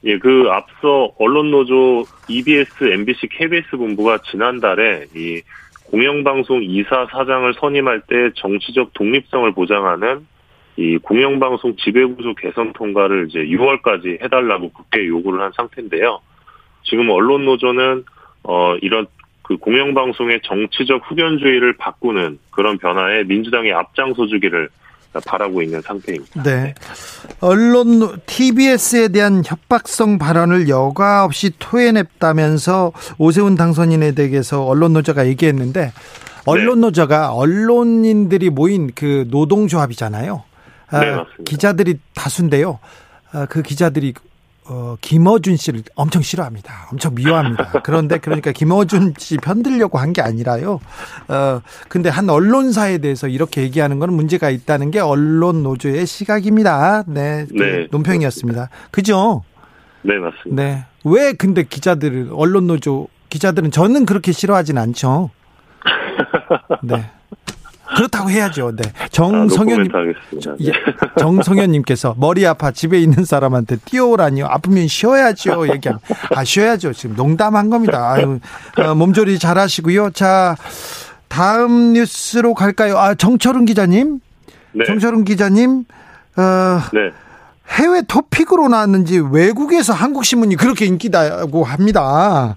[0.05, 5.43] 예, 그 앞서 언론 노조 EBS, MBC, KBS 본부가 지난달에 이
[5.91, 10.27] 공영방송 이사 사장을 선임할 때 정치적 독립성을 보장하는
[10.77, 16.21] 이 공영방송 지배구조 개선 통과를 이제 6월까지 해달라고 국회에 요구를 한 상태인데요.
[16.85, 18.05] 지금 언론 노조는
[18.45, 19.07] 어 이런
[19.43, 24.69] 그 공영방송의 정치적 흡연주의를 바꾸는 그런 변화에 민주당이 앞장서주기를
[25.19, 26.43] 바라고 있는 상태입니다.
[26.43, 26.75] 네.
[27.41, 35.93] 언론 TBS에 대한 협박성 발언을 여과 없이 토해냈다면서 오세훈 당선인에 대해서 언론 노조가 얘기했는데
[36.47, 40.45] 언론 노조가 언론인들이 모인 그 노동조합이잖아요.
[40.91, 41.45] 아, 네, 맞습니다.
[41.45, 42.79] 기자들이 다수인데요.
[43.33, 44.15] 아, 그 기자들이
[44.73, 46.73] 어, 김어준 씨를 엄청 싫어합니다.
[46.93, 47.81] 엄청 미워합니다.
[47.83, 50.79] 그런데 그러니까 김어준 씨 편들려고 한 게 아니라요.
[51.29, 57.03] 어, 근데 한 언론사에 대해서 이렇게 얘기하는 건 문제가 있다는 게 언론 노조의 시각입니다.
[57.09, 57.47] 네.
[57.49, 57.87] 그 네.
[57.91, 58.71] 논평이었습니다.
[58.93, 59.43] 그죠?
[60.03, 60.63] 네, 맞습니다.
[60.63, 60.85] 네.
[61.05, 65.31] 왜 근데 기자들, 언론 노조 기자들은 저는 그렇게 싫어하진 않죠.
[66.83, 67.11] 네.
[67.97, 68.73] 그렇다고 해야죠.
[68.77, 68.83] 네.
[69.11, 69.99] 정성현 아,
[70.61, 70.73] 예,
[71.19, 74.47] 정성현님께서 머리 아파 집에 있는 사람한테 뛰어오라니요.
[74.47, 75.69] 아프면 쉬어야죠.
[75.75, 76.01] 얘기하면
[76.35, 76.93] 아 쉬어야죠.
[76.93, 78.13] 지금 농담한 겁니다.
[78.13, 78.39] 아유,
[78.79, 80.11] 어, 몸조리 잘하시고요.
[80.11, 80.57] 자
[81.29, 82.99] 다음 뉴스로 갈까요?
[82.99, 84.21] 아 정철은 기자님.
[84.73, 84.85] 네.
[84.85, 85.85] 정철은 기자님.
[86.37, 87.11] 어, 네.
[87.71, 92.57] 해외 토픽으로 나왔는지 외국에서 한국 신문이 그렇게 인기다고 합니다.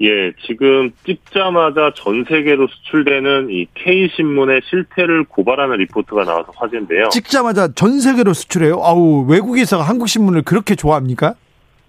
[0.00, 7.08] 예, 지금 찍자마자 전 세계로 수출되는 이 K신문의 실태를 고발하는 리포트가 나와서 화제인데요.
[7.10, 8.80] 찍자마자 전 세계로 수출해요?
[8.82, 11.34] 아우, 외국에서 한국 신문을 그렇게 좋아합니까?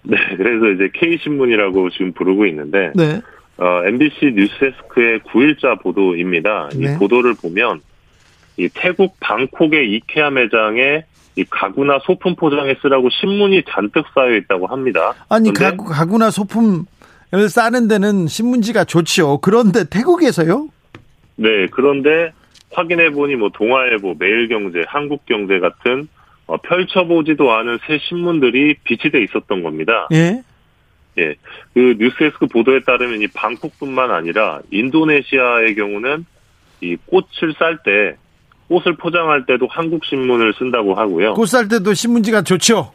[0.02, 3.20] 네, 그래서 이제 K신문이라고 지금 부르고 있는데, 네.
[3.58, 6.70] 어, MBC 뉴스데스크의 9일자 보도입니다.
[6.74, 6.94] 네.
[6.94, 7.80] 이 보도를 보면,
[8.56, 11.04] 이 태국 방콕의 이케아 매장에
[11.36, 15.14] 이 가구나 소품 포장에 쓰라고 신문이 잔뜩 쌓여 있다고 합니다.
[15.28, 16.84] 아니, 가구, 가구나 소품
[17.48, 19.38] 싸는 데는 신문지가 좋지요.
[19.38, 20.68] 그런데 태국에서요?
[21.36, 22.32] 네, 그런데
[22.72, 26.08] 확인해 보니 뭐 동아일보, 매일경제, 한국경제 같은
[26.46, 30.08] 어, 펼쳐보지도 않은 새 신문들이 비치돼 있었던 겁니다.
[30.12, 30.42] 예.
[31.18, 31.34] 예.
[31.74, 36.24] 그 뉴스데스크 보도에 따르면 이 방콕뿐만 아니라 인도네시아의 경우는
[36.80, 38.16] 이 꽃을 쌀 때
[38.68, 41.34] 꽃을 포장할 때도 한국 신문을 쓴다고 하고요.
[41.34, 42.92] 꽃 쌀 때도 신문지가 좋죠.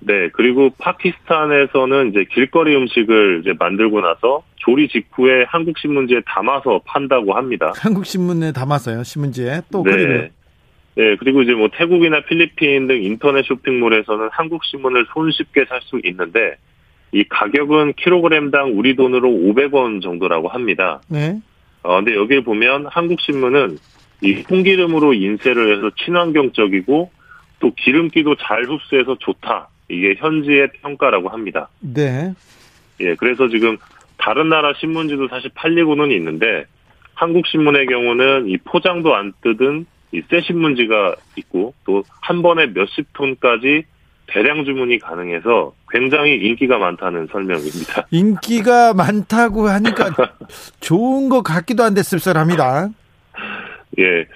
[0.00, 7.34] 네, 그리고 파키스탄에서는 이제 길거리 음식을 이제 만들고 나서 조리 직후에 한국 신문지에 담아서 판다고
[7.34, 7.72] 합니다.
[7.80, 9.92] 한국 신문에 담아서요, 신문지에 또 네.
[9.92, 10.28] 그리고
[10.96, 16.56] 네, 그리고 이제 뭐 태국이나 필리핀 등 인터넷 쇼핑몰에서는 한국 신문을 손쉽게 살 수 있는데
[17.12, 21.00] 이 가격은 킬로그램당 우리 돈으로 500원 정도라고 합니다.
[21.08, 21.40] 네.
[21.82, 23.78] 어, 근데 여기에 보면 한국 신문은
[24.22, 27.10] 이 콩기름으로 인쇄를 해서 친환경적이고
[27.60, 29.68] 또 기름기도 잘 흡수해서 좋다.
[29.90, 31.68] 이게 현지의 평가라고 합니다.
[31.80, 32.32] 네.
[33.00, 33.76] 예, 그래서 지금
[34.18, 36.64] 다른 나라 신문지도 사실 팔리고는 있는데
[37.14, 43.12] 한국 신문의 경우는 이 포장도 안 뜯은 이 새 신문지가 있고 또 한 번에 몇십
[43.12, 43.84] 톤까지
[44.26, 48.06] 대량 주문이 가능해서 굉장히 인기가 많다는 설명입니다.
[48.12, 50.10] 인기가 많다고 하니까
[50.80, 52.90] 좋은 것 같기도 한데 씁쓸합니다.
[53.98, 54.26] 예.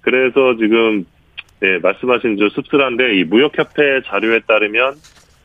[0.00, 1.04] 그래서 지금
[1.60, 4.96] 네, 말씀하신 저 씁쓸한데 이 무역협회 자료에 따르면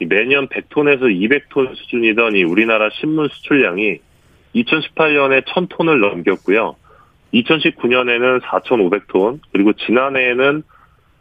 [0.07, 3.99] 매년 100톤에서 200톤 수준이던 이 우리나라 신문 수출량이
[4.55, 6.75] 2018년에 1000톤을 넘겼고요.
[7.33, 10.63] 2019년에는 4,500톤, 그리고 지난해에는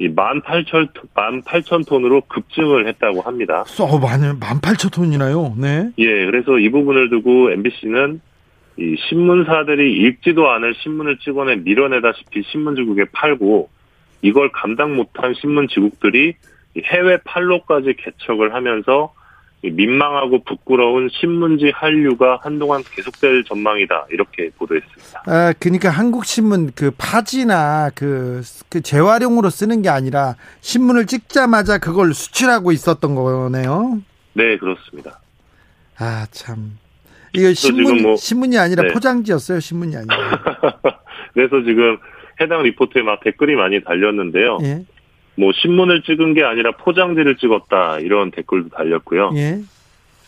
[0.00, 3.64] 이 18,000, 18,000톤으로 급증을 했다고 합니다.
[3.80, 5.58] 어, 많이 18,000톤이나요?
[5.58, 5.90] 네.
[5.98, 8.20] 예, 그래서 이 부분을 두고 MBC는
[8.78, 13.68] 이 신문사들이 읽지도 않을 신문을 찍어내 밀어내다시피 신문지국에 팔고
[14.22, 16.34] 이걸 감당 못한 신문 지국들이
[16.84, 19.12] 해외 팔로까지 개척을 하면서
[19.62, 25.22] 민망하고 부끄러운 신문지 한류가 한동안 계속될 전망이다 이렇게 보도했습니다.
[25.26, 32.14] 아, 그러니까 한국 신문 그 파지나 그, 그 재활용으로 쓰는 게 아니라 신문을 찍자마자 그걸
[32.14, 34.00] 수출하고 있었던 거네요.
[34.34, 35.18] 네, 그렇습니다.
[35.98, 36.78] 아 참.
[37.32, 38.92] 이거 신문 뭐, 신문이 아니라 네.
[38.92, 39.58] 포장지였어요.
[39.58, 40.16] 신문이 아니라.
[41.34, 41.98] 그래서 지금
[42.40, 44.58] 해당 리포트에 막 댓글이 많이 달렸는데요.
[44.62, 44.84] 예.
[45.36, 49.30] 뭐 신문을 찍은 게 아니라 포장지를 찍었다 이런 댓글도 달렸고요.
[49.36, 49.60] 예.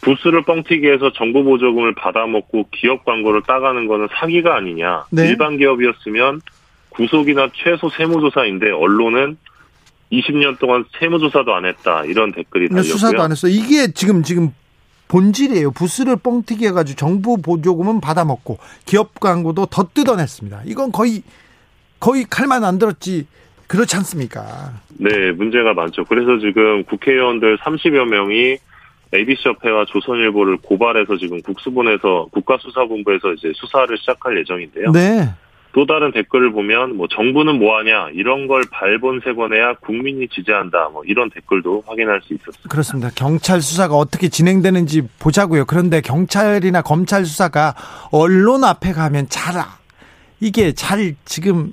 [0.03, 5.05] 부스를 뻥튀기 해서 정부 보조금을 받아먹고 기업 광고를 따가는 거는 사기가 아니냐.
[5.11, 5.29] 네.
[5.29, 6.41] 일반 기업이었으면
[6.91, 9.37] 구속이나 최소 세무조사인데 언론은
[10.13, 12.91] 20년 동안 세무조사도 안 했다 이런 댓글이 달렸고요.
[12.91, 13.49] 수사도 안 했어.
[13.49, 14.53] 이게 지금 지금
[15.09, 15.73] 본질이에요.
[15.73, 20.63] 부스를 뻥튀기 해가지고 정부 보조금은 받아먹고 기업 광고도 더 뜯어냈습니다.
[20.67, 21.23] 이건 거의
[22.01, 23.27] 거의 칼만 안 들었지
[23.67, 24.73] 그렇지 않습니까?
[24.99, 26.05] 네, 문제가 많죠.
[26.07, 28.57] 그래서 지금 국회의원들 30여 명이
[29.15, 34.93] ABC협회와 조선일보를 고발해서 지금 국수본에서 국가수사본부에서 이제 수사를 시작할 예정인데요.
[34.93, 35.29] 네.
[35.73, 41.85] 또 다른 댓글을 보면 뭐 정부는 뭐하냐 이런 걸 발본색원해야 국민이 지지한다 뭐 이런 댓글도
[41.87, 42.69] 확인할 수 있었습니다.
[42.69, 43.11] 그렇습니다.
[43.15, 45.65] 경찰 수사가 어떻게 진행되는지 보자고요.
[45.67, 47.75] 그런데 경찰이나 검찰 수사가
[48.11, 49.63] 언론 앞에 가면 잘
[50.41, 51.73] 이게 잘 지금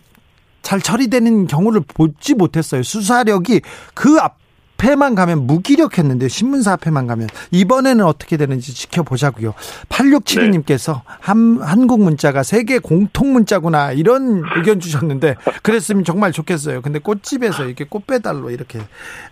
[0.68, 2.84] 잘 처리되는 경우를 보지 못했어요.
[2.84, 3.62] 수사력이
[3.94, 4.36] 그 앞
[4.84, 9.54] 에만 가면 무기력했는데 신문사 앞에만 가면 이번에는 어떻게 되는지 지켜보자고요.
[9.90, 16.82] 8672님께서 한, 한국 문자가 세계 공통 문자구나 이런 의견 주셨는데 그랬으면 정말 좋겠어요.
[16.82, 18.80] 근데 꽃집에서 이렇게 꽃배달로 이렇게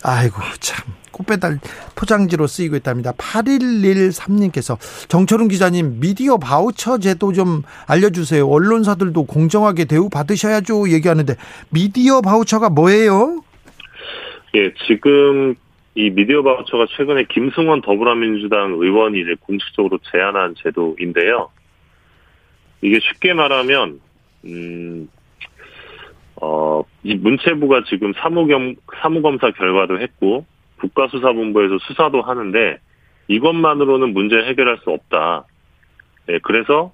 [0.03, 1.59] 아이고 참 꽃배달
[1.95, 3.13] 포장지로 쓰이고 있답니다.
[3.13, 4.77] 8113님께서
[5.07, 8.47] 정철웅 기자님 미디어 바우처 제도 좀 알려주세요.
[8.47, 10.91] 언론사들도 공정하게 대우 받으셔야죠.
[10.91, 11.35] 얘기하는데
[11.69, 13.41] 미디어 바우처가 뭐예요?
[14.55, 15.55] 예, 지금
[15.95, 21.49] 이 미디어 바우처가 최근에 김승원 더불어민주당 의원이 이제 공식적으로 제안한 제도인데요.
[22.81, 23.99] 이게 쉽게 말하면
[24.45, 25.09] 음,
[26.37, 30.45] 어, 이 문체부가 지금 사무겸 사무검사 결과도 했고
[30.79, 32.77] 국가수사본부에서 수사도 하는데
[33.27, 35.45] 이것만으로는 문제 해결할 수 없다.
[36.27, 36.93] 네, 그래서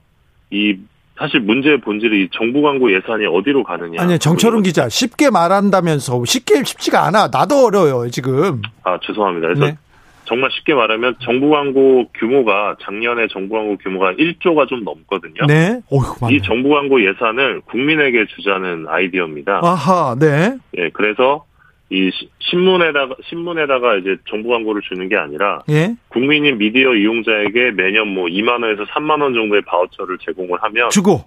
[0.50, 0.80] 이
[1.18, 4.02] 사실 문제의 본질이 정부 광고 예산이 어디로 가느냐.
[4.02, 7.28] 아니 정철웅 기자 쉽게 말한다면서 쉽게 쉽지가 않아.
[7.28, 8.62] 나도 어려요 지금.
[8.84, 9.48] 아 죄송합니다.
[9.48, 9.78] 그래서 네.
[10.26, 15.46] 정말 쉽게 말하면 정부 광고 규모가 작년에 정부 광고 규모가 1조가 좀 넘거든요.
[15.48, 15.82] 네.
[15.92, 19.60] 어휴, 이 정부 광고 예산을 국민에게 주자는 아이디어입니다.
[19.62, 20.58] 아하, 네.
[20.78, 21.44] 예, 그래서
[21.92, 25.94] 이 신문에다가 신문에다가 이제 정부 광고를 주는 게 아니라 예?
[26.08, 31.26] 국민인 미디어 이용자에게 매년 뭐 2만 원에서 3만 원 정도의 바우처를 제공을 하면 주고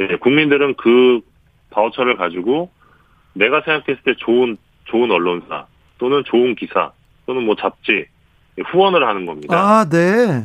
[0.00, 1.20] 예, 국민들은 그
[1.70, 2.70] 바우처를 가지고
[3.32, 6.92] 내가 생각했을 때 좋은 좋은 언론사 또는 좋은 기사
[7.24, 8.04] 또는 뭐 잡지
[8.62, 9.56] 후원을 하는 겁니다.
[9.56, 10.44] 아, 네.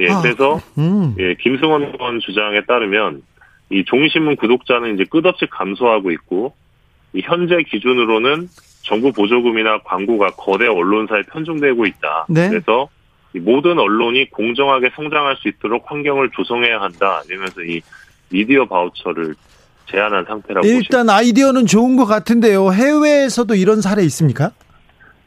[0.00, 1.14] 예, 아, 그래서 음.
[1.18, 3.22] 예, 김승원 의원 주장에 따르면
[3.68, 6.54] 이 종이신문 구독자는 이제 끝없이 감소하고 있고
[7.22, 8.48] 현재 기준으로는
[8.86, 12.26] 정부 보조금이나 광고가 거대 언론사에 편중되고 있다.
[12.28, 12.48] 네.
[12.48, 12.88] 그래서
[13.34, 17.22] 모든 언론이 공정하게 성장할 수 있도록 환경을 조성해야 한다.
[17.28, 17.80] 이러면서 이
[18.30, 19.34] 미디어 바우처를
[19.90, 21.10] 제안한 상태라고 일단 보시면.
[21.10, 22.72] 아이디어는 좋은 것 같은데요.
[22.72, 24.52] 해외에서도 이런 사례 있습니까?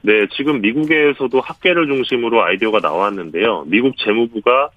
[0.01, 3.65] 네, 지금 미국에서도 학계를 중심으로 아이디어가 나왔는데요.
[3.67, 4.69] 미국 재무부가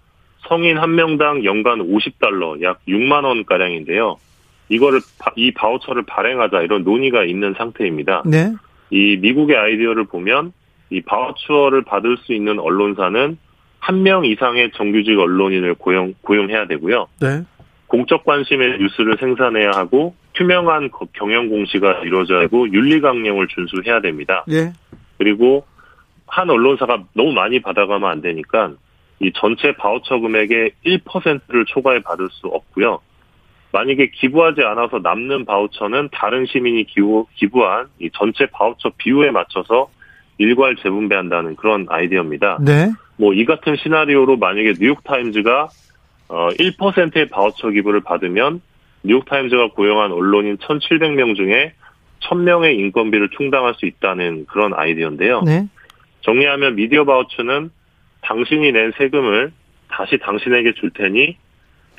[0.49, 4.16] 성인 한 명당 연간 50달러, 약 6만 원 가량인데요.
[4.68, 5.01] 이거를
[5.37, 8.25] 이 바우처를 발행하자 이런 논의가 있는 상태입니다.
[8.27, 8.53] 네.
[8.92, 10.52] 이 미국의 아이디어를 보면
[10.90, 13.38] 이 바우처를 받을 수 있는 언론사는
[13.81, 17.09] 한 명 이상의 정규직 언론인을 고용 고용해야 되고요.
[17.20, 17.42] 네.
[17.88, 24.44] 공적 관심의 뉴스를 생산해야 하고 투명한 경영 공시가 이루어져야 하고 윤리 강령을 준수해야 됩니다.
[24.46, 24.72] 네.
[25.18, 25.66] 그리고
[26.28, 28.72] 한 언론사가 너무 많이 받아가면 안 되니까
[29.20, 33.00] 이 전체 바우처 금액의 1%를 초과해 받을 수 없고요.
[33.72, 39.90] 만약에 기부하지 않아서 남는 바우처는 다른 시민이 기부, 기부한 이 전체 바우처 비율에 맞춰서
[40.38, 42.58] 일괄 재분배한다는 그런 아이디어입니다.
[42.61, 42.92] 네.
[43.16, 45.68] 뭐 이 같은 시나리오로 만약에 뉴욕타임즈가
[46.28, 48.61] 어 1%의 바우처 기부를 받으면
[49.04, 51.72] 뉴욕타임즈가 고용한 언론인 1,700명 중에
[52.22, 55.42] 1000명의 인건비를 충당할 수 있다는 그런 아이디어인데요.
[55.42, 55.66] 네.
[56.22, 57.70] 정리하면 미디어 바우처는
[58.22, 59.52] 당신이 낸 세금을
[59.88, 61.37] 다시 당신에게 줄 테니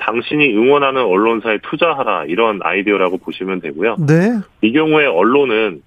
[0.04, 3.96] 당신이 응원하는 언론사에 투자하라 이런 아이디어라고 보시면 되고요.
[4.06, 4.38] 네.
[4.60, 5.82] 이 경우에 언론은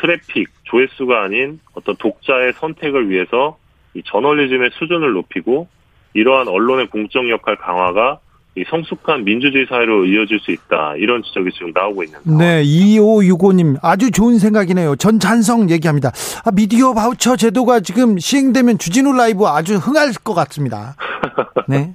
[0.00, 3.58] 트래픽, 조회수가 아닌 어떤 독자의 선택을 위해서
[3.94, 5.68] 이 저널리즘의 수준을 높이고
[6.14, 8.18] 이러한 언론의 공적 역할 강화가
[8.56, 10.96] 이 성숙한 민주주의 사회로 이어질 수 있다.
[10.96, 12.38] 이런 지적이 지금 나오고 있는 상황.
[12.38, 14.96] 네, 2565님 아주 좋은 생각이네요.
[14.96, 16.10] 전 찬성 얘기합니다.
[16.44, 20.96] 아, 미디어 바우처 제도가 지금 시행되면 주진우 라이브 아주 흥할 것 같습니다.
[21.68, 21.94] 네.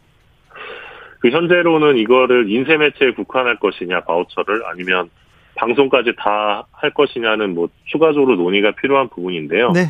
[1.26, 5.10] 그 현재로는 이거를 인쇄 매체에 국한할 것이냐 바우처를 아니면
[5.56, 9.72] 방송까지 다 할 것이냐는 뭐 추가적으로 논의가 필요한 부분인데요.
[9.72, 9.88] 네.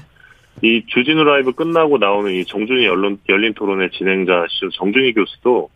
[0.61, 4.45] 이 주진우 라이브 끝나고 나오는 이 정준희 언론 열린 토론의 진행자
[4.75, 5.69] 정준희 교수도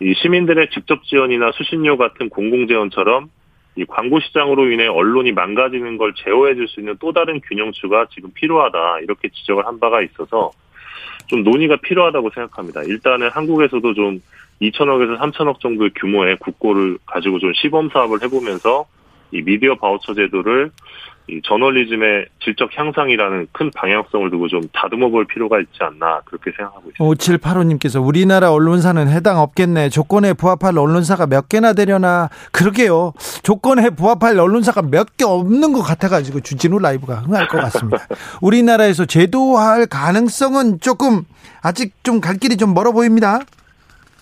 [0.00, 3.30] 이 시민들의 직접 지원이나 수신료 같은 공공 재원처럼
[3.74, 8.30] 이 광고 시장으로 인해 언론이 망가지는 걸 제어해 줄 수 있는 또 다른 균형추가 지금
[8.32, 10.52] 필요하다 이렇게 지적을 한 바가 있어서
[11.26, 12.84] 좀 논의가 필요하다고 생각합니다.
[12.84, 14.20] 일단은 한국에서도 좀
[14.62, 18.86] 2천억에서 3천억 정도의 규모의 국고를 가지고 좀 시범 사업을 해보면서
[19.32, 20.70] 이 미디어 바우처 제도를
[21.26, 26.90] 이 저널리즘의 질적 향상이라는 큰 방향성을 두고 좀 다듬어 볼 필요가 있지 않나 그렇게 생각하고
[26.90, 27.02] 있습니다.
[27.48, 29.88] 5785님께서 우리나라 언론사는 해당 없겠네.
[29.88, 32.28] 조건에 부합할 언론사가 몇 개나 되려나.
[32.52, 33.14] 그러게요.
[33.42, 38.06] 조건에 부합할 언론사가 몇 개 없는 것 같아가지고 주진우 라이브가 흥할 것 같습니다.
[38.42, 41.22] 우리나라에서 제도화할 가능성은 조금
[41.62, 43.40] 아직 좀 갈 길이 좀 멀어 보입니다.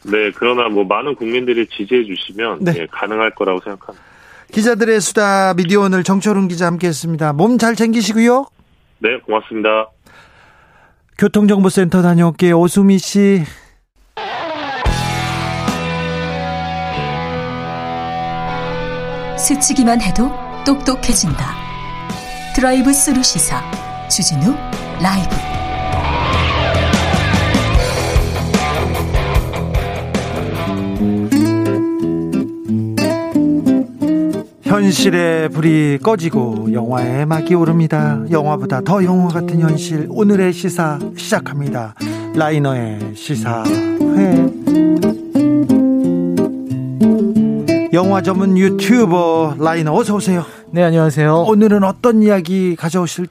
[0.05, 2.75] 네, 그러나 뭐 많은 국민들이 지지해 주시면 네.
[2.79, 4.05] 예, 가능할 거라고 생각합니다.
[4.53, 7.33] 기자들의 수다 미디어 오늘 정철훈 기자 함께했습니다.
[7.35, 8.47] 몸 잘 챙기시고요.
[8.99, 9.89] 네, 고맙습니다.
[11.19, 12.59] 교통정보센터 다녀올게요.
[12.59, 13.43] 오수미 씨.
[19.39, 20.31] 스치기만 해도
[20.65, 21.55] 똑똑해진다.
[22.55, 23.61] 드라이브 스루 시사
[24.09, 24.55] 주진우
[25.03, 25.52] 라이브.
[34.73, 38.23] 현실의 불이 꺼지고 영화의 막이 오릅니다.
[38.31, 41.95] 영화보다 더 영화 같은 현실 오늘의 시사 시작합니다.
[42.35, 44.51] 라이너의 시사회
[47.93, 50.43] 영화 전문 유튜버 라이너 어서 오세요.
[50.71, 51.43] 네 안녕하세요.
[51.49, 53.27] 오늘은 어떤 이야기 가져오실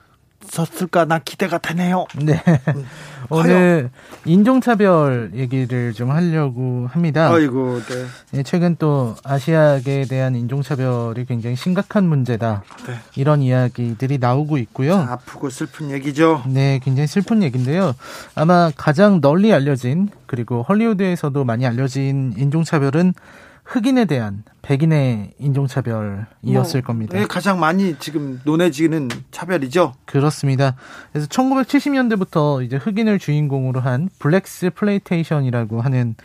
[0.52, 2.06] 섰을까 나 기대가 되네요.
[2.22, 2.44] 네.
[2.76, 2.86] 음.
[3.30, 3.90] 오늘
[4.26, 7.32] 인종차별 얘기를 좀 하려고 합니다.
[7.32, 8.06] 아이고, 네.
[8.32, 8.44] 네.
[8.44, 12.64] 최근 또 아시아계에 대한 인종차별이 굉장히 심각한 문제다.
[12.86, 12.96] 네.
[13.16, 14.96] 이런 이야기들이 나오고 있고요.
[14.96, 16.44] 아프고 슬픈 얘기죠.
[16.48, 17.94] 네, 굉장히 슬픈 얘기인데요.
[18.36, 23.14] 아마 가장 널리 알려진 그리고 헐리우드에서도 많이 알려진 인종차별은
[23.72, 27.18] 흑인에 대한 백인의 인종차별이었을 뭐, 겁니다.
[27.18, 29.94] 네, 가장 많이 지금 논해지는 차별이죠.
[30.04, 30.76] 그렇습니다.
[31.14, 36.16] 그래서 1970년대부터 이제 흑인을 주인공으로 한 blaxploitation이라고 하는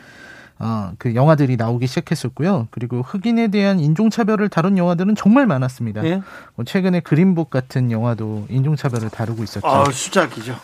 [0.59, 2.67] 어, 그 영화들이 나오기 시작했었고요.
[2.73, 6.05] 그리고 흑인에 대한 인종차별을 다룬 영화들은 정말 많았습니다.
[6.05, 6.23] 예?
[6.57, 9.69] 뭐 최근에 그린북 같은 영화도 인종차별을 다루고 있었죠.
[9.69, 10.57] 아, 수작이죠.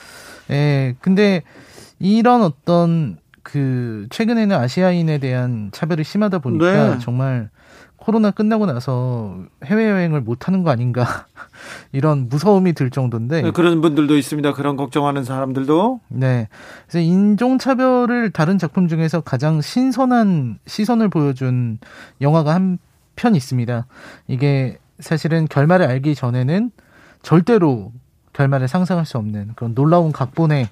[0.50, 1.42] 예, 근데
[2.00, 6.98] 이런 어떤 그 최근에는 아시아인에 대한 차별이 심하다 보니까 네.
[7.00, 7.50] 정말
[7.96, 11.06] 코로나 끝나고 나서 해외 여행을 못 하는 거 아닌가
[11.92, 14.52] 이런 무서움이 들 정도인데 네, 그런 분들도 있습니다.
[14.54, 16.48] 그런 걱정하는 사람들도 네.
[16.86, 21.78] 그래서 인종 차별을 다른 작품 중에서 가장 신선한 시선을 보여준
[22.20, 22.78] 영화가 한
[23.16, 23.86] 편 있습니다.
[24.28, 26.70] 이게 사실은 결말을 알기 전에는
[27.22, 27.92] 절대로
[28.32, 30.68] 결말을 상상할 수 없는 그런 놀라운 각본의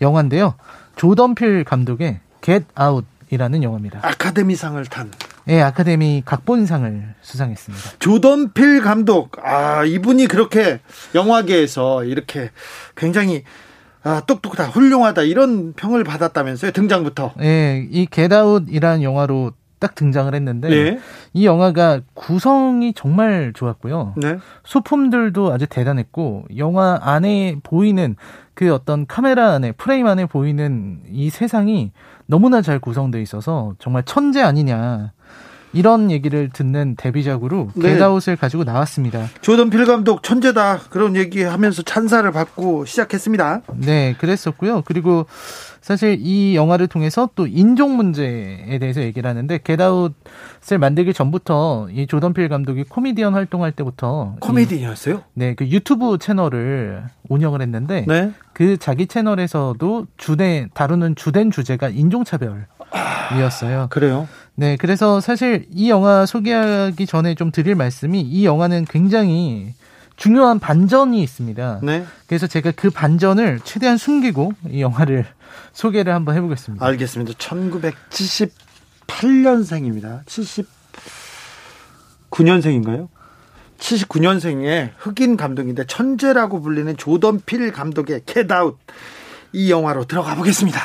[0.00, 0.54] 영화인데요.
[0.98, 4.00] 조던필 감독의 Get Out이라는 영화입니다.
[4.02, 5.10] 아카데미상을 탄.
[5.44, 7.90] 네, 아카데미 각본상을 수상했습니다.
[8.00, 10.80] 조던필 감독, 아 이분이 그렇게
[11.14, 12.50] 영화계에서 이렇게
[12.96, 13.44] 굉장히
[14.02, 17.32] 아, 똑똑하다, 훌륭하다 이런 평을 받았다면서요 등장부터.
[17.38, 20.98] 네, 이 Get Out이라는 영화로 딱 등장을 했는데 네.
[21.32, 24.14] 이 영화가 구성이 정말 좋았고요.
[24.16, 24.38] 네.
[24.64, 28.16] 소품들도 아주 대단했고 영화 안에 보이는
[28.54, 31.92] 그 어떤 카메라 안에 프레임 안에 보이는 이 세상이
[32.26, 35.12] 너무나 잘 구성되어 있어서 정말 천재 아니냐.
[35.74, 37.94] 이런 얘기를 듣는 데뷔작으로 네.
[37.94, 39.26] 겟아웃을 가지고 나왔습니다.
[39.42, 43.62] 조던 필 감독 천재다 그런 얘기하면서 찬사를 받고 시작했습니다.
[43.76, 44.82] 네, 그랬었고요.
[44.86, 45.26] 그리고
[45.80, 52.34] 사실 이 영화를 통해서 또 인종 문제에 대해서 얘기를 하는데 겟아웃을 만들기 전부터 이 조던
[52.34, 55.22] 필 감독이 코미디언 활동할 때부터 코미디언이었어요?
[55.34, 58.32] 네, 그 유튜브 채널을 운영을 했는데 네?
[58.52, 62.66] 그 자기 채널에서도 주된 다루는 주된 주제가 인종차별
[63.36, 63.82] 이었어요.
[63.82, 64.28] 아, 그래요?
[64.54, 69.74] 네, 그래서 사실 이 영화 소개하기 전에 좀 드릴 말씀이 이 영화는 굉장히
[70.16, 71.80] 중요한 반전이 있습니다.
[71.82, 72.04] 네.
[72.26, 75.26] 그래서 제가 그 반전을 최대한 숨기고 이 영화를
[75.72, 76.84] 소개를 한번 해보겠습니다.
[76.84, 77.32] 알겠습니다.
[77.34, 80.24] 1978년생입니다.
[82.30, 83.08] 79년생인가요?
[83.78, 88.76] 79년생의 흑인 감독인데 천재라고 불리는 조던 필 감독의 캣아웃
[89.52, 90.80] 이 영화로 들어가 보겠습니다.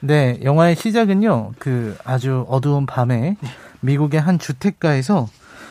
[0.00, 1.52] 네, 영화의 시작은요.
[1.58, 3.36] 그 아주 어두운 밤에
[3.80, 5.28] 미국의 한 주택가에서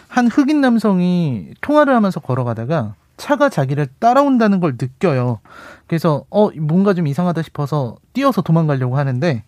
[0.07, 5.39] 한 흑인 남성이 통화를 하면서 걸어가다가 차가 자기를 따라온다는 걸 느껴요.
[5.87, 9.43] 그래서 어 뭔가 좀 이상하다 싶어서 뛰어서 도망가려고 하는데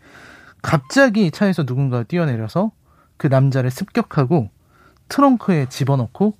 [0.61, 2.71] 갑자기 차에서 누군가 뛰어내려서
[3.17, 4.49] 그 남자를 습격하고
[5.07, 6.33] 트렁크에 집어넣고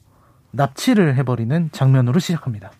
[0.51, 2.71] 납치를 해버리는 장면으로 시작합니다.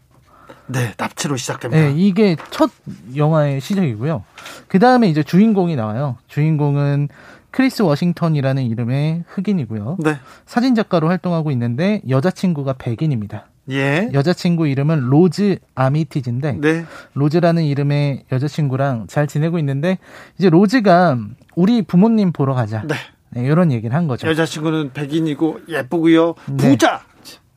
[0.68, 1.82] 네, 납치로 시작됩니다.
[1.82, 2.70] 네, 이게 첫
[3.16, 4.24] 영화의 시작이고요.
[4.68, 6.18] 그 다음에 이제 주인공이 나와요.
[6.28, 7.10] 주인공은
[7.52, 9.98] 크리스 워싱턴이라는 이름의 흑인이고요.
[10.00, 10.18] 네.
[10.46, 13.48] 사진 작가로 활동하고 있는데 여자친구가 백인입니다.
[13.70, 14.10] 예.
[14.14, 16.86] 여자친구 이름은 로즈 아미티지인데 네.
[17.14, 19.98] 로즈라는 이름의 여자친구랑 잘 지내고 있는데
[20.38, 21.18] 이제 로즈가
[21.56, 22.84] 우리 부모님 보러 가자.
[22.88, 22.96] 네.
[23.32, 24.28] 네 이런 얘기를 한 거죠.
[24.28, 26.36] 여자친구는 백인이고 예쁘고요.
[26.48, 26.70] 네.
[26.70, 27.02] 부자.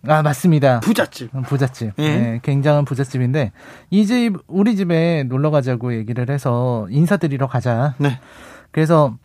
[0.07, 0.81] 아 맞습니다.
[0.81, 1.33] 부잣집.
[1.35, 1.93] 음, 부잣집.
[1.99, 2.03] 예.
[2.03, 3.53] 네, 굉장한 부잣집인데
[3.91, 7.95] 이 집 우리 집에 놀러 가자고 얘기를 해서 인사드리러 가자.
[7.99, 8.19] 네.
[8.73, 9.17] 그래서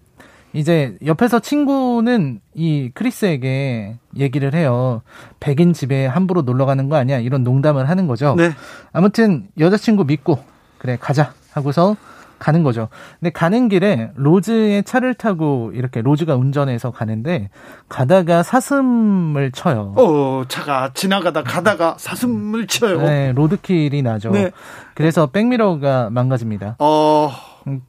[0.53, 5.01] 이제 옆에서 친구는 이 크리스에게 얘기를 해요.
[5.39, 7.19] 백인 집에 함부로 놀러 가는 거 아니야?
[7.19, 8.35] 이런 농담을 하는 거죠.
[8.35, 8.51] 네.
[8.93, 10.39] 아무튼 여자친구 믿고
[10.77, 11.95] 그래 가자 하고서
[12.39, 12.89] 가는 거죠.
[13.19, 17.49] 근데 가는 길에 로즈의 차를 타고 이렇게 로즈가 운전해서 가는데
[17.89, 19.93] 가다가 사슴을 쳐요.
[19.97, 23.01] 어, 차가 지나가다 가다가 사슴을 쳐요.
[23.01, 24.31] 네, 로드킬이 나죠.
[24.31, 24.51] 네.
[24.93, 26.75] 그래서 백미러가 망가집니다.
[26.79, 27.31] 어.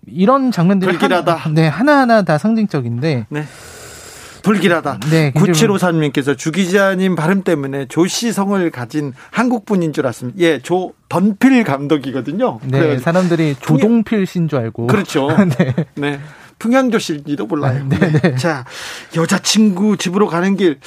[0.07, 1.35] 이런 장면들이 불길하다.
[1.35, 3.45] 하나, 네, 하나하나 다 상징적인데 네.
[4.43, 5.01] 불길하다.
[5.11, 10.39] 네, 9753님께서 주 기자님 발음 때문에 조씨 성을 가진 한국분인 줄 알았습니다.
[10.41, 12.61] 예, 조 던필 감독이거든요.
[12.64, 14.87] 네, 사람들이 조동필 씨인 줄 알고.
[14.87, 15.29] 그렇죠.
[15.59, 15.74] 네.
[15.95, 16.20] 네.
[16.59, 17.85] 풍양조 씨인지도 몰라요.
[17.85, 18.37] 아, 네, 네.
[18.37, 18.64] 자,
[19.16, 20.81] 여자친구 집으로 가는 길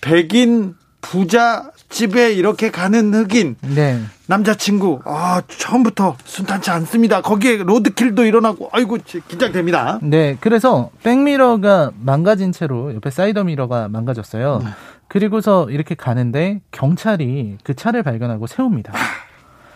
[0.00, 4.00] 백인 부자 집에 이렇게 가는 흑인 네.
[4.26, 7.20] 남자친구 아 처음부터 순탄치 않습니다.
[7.20, 8.96] 거기에 로드킬도 일어나고 아이고
[9.28, 9.98] 긴장됩니다.
[10.02, 14.62] 네, 그래서 백미러가 망가진 채로 옆에 사이더 미러가 망가졌어요.
[14.64, 14.70] 네.
[15.06, 18.94] 그리고서 이렇게 가는데 경찰이 그 차를 발견하고 세웁니다.
[18.94, 18.98] 아,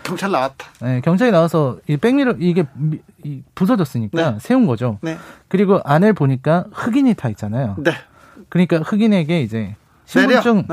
[0.03, 0.69] 경찰 나왔다.
[0.81, 2.65] 네, 경찰이 나와서 이 백미러 이게
[3.55, 4.37] 부서졌으니까 네.
[4.41, 4.99] 세운 거죠.
[5.03, 5.19] 네.
[5.49, 7.77] 그리고 안을 보니까 흑인이 타 있잖아요.
[7.79, 7.93] 네.
[8.49, 9.77] 그러니까 흑인에게 이제
[10.07, 10.67] 신분증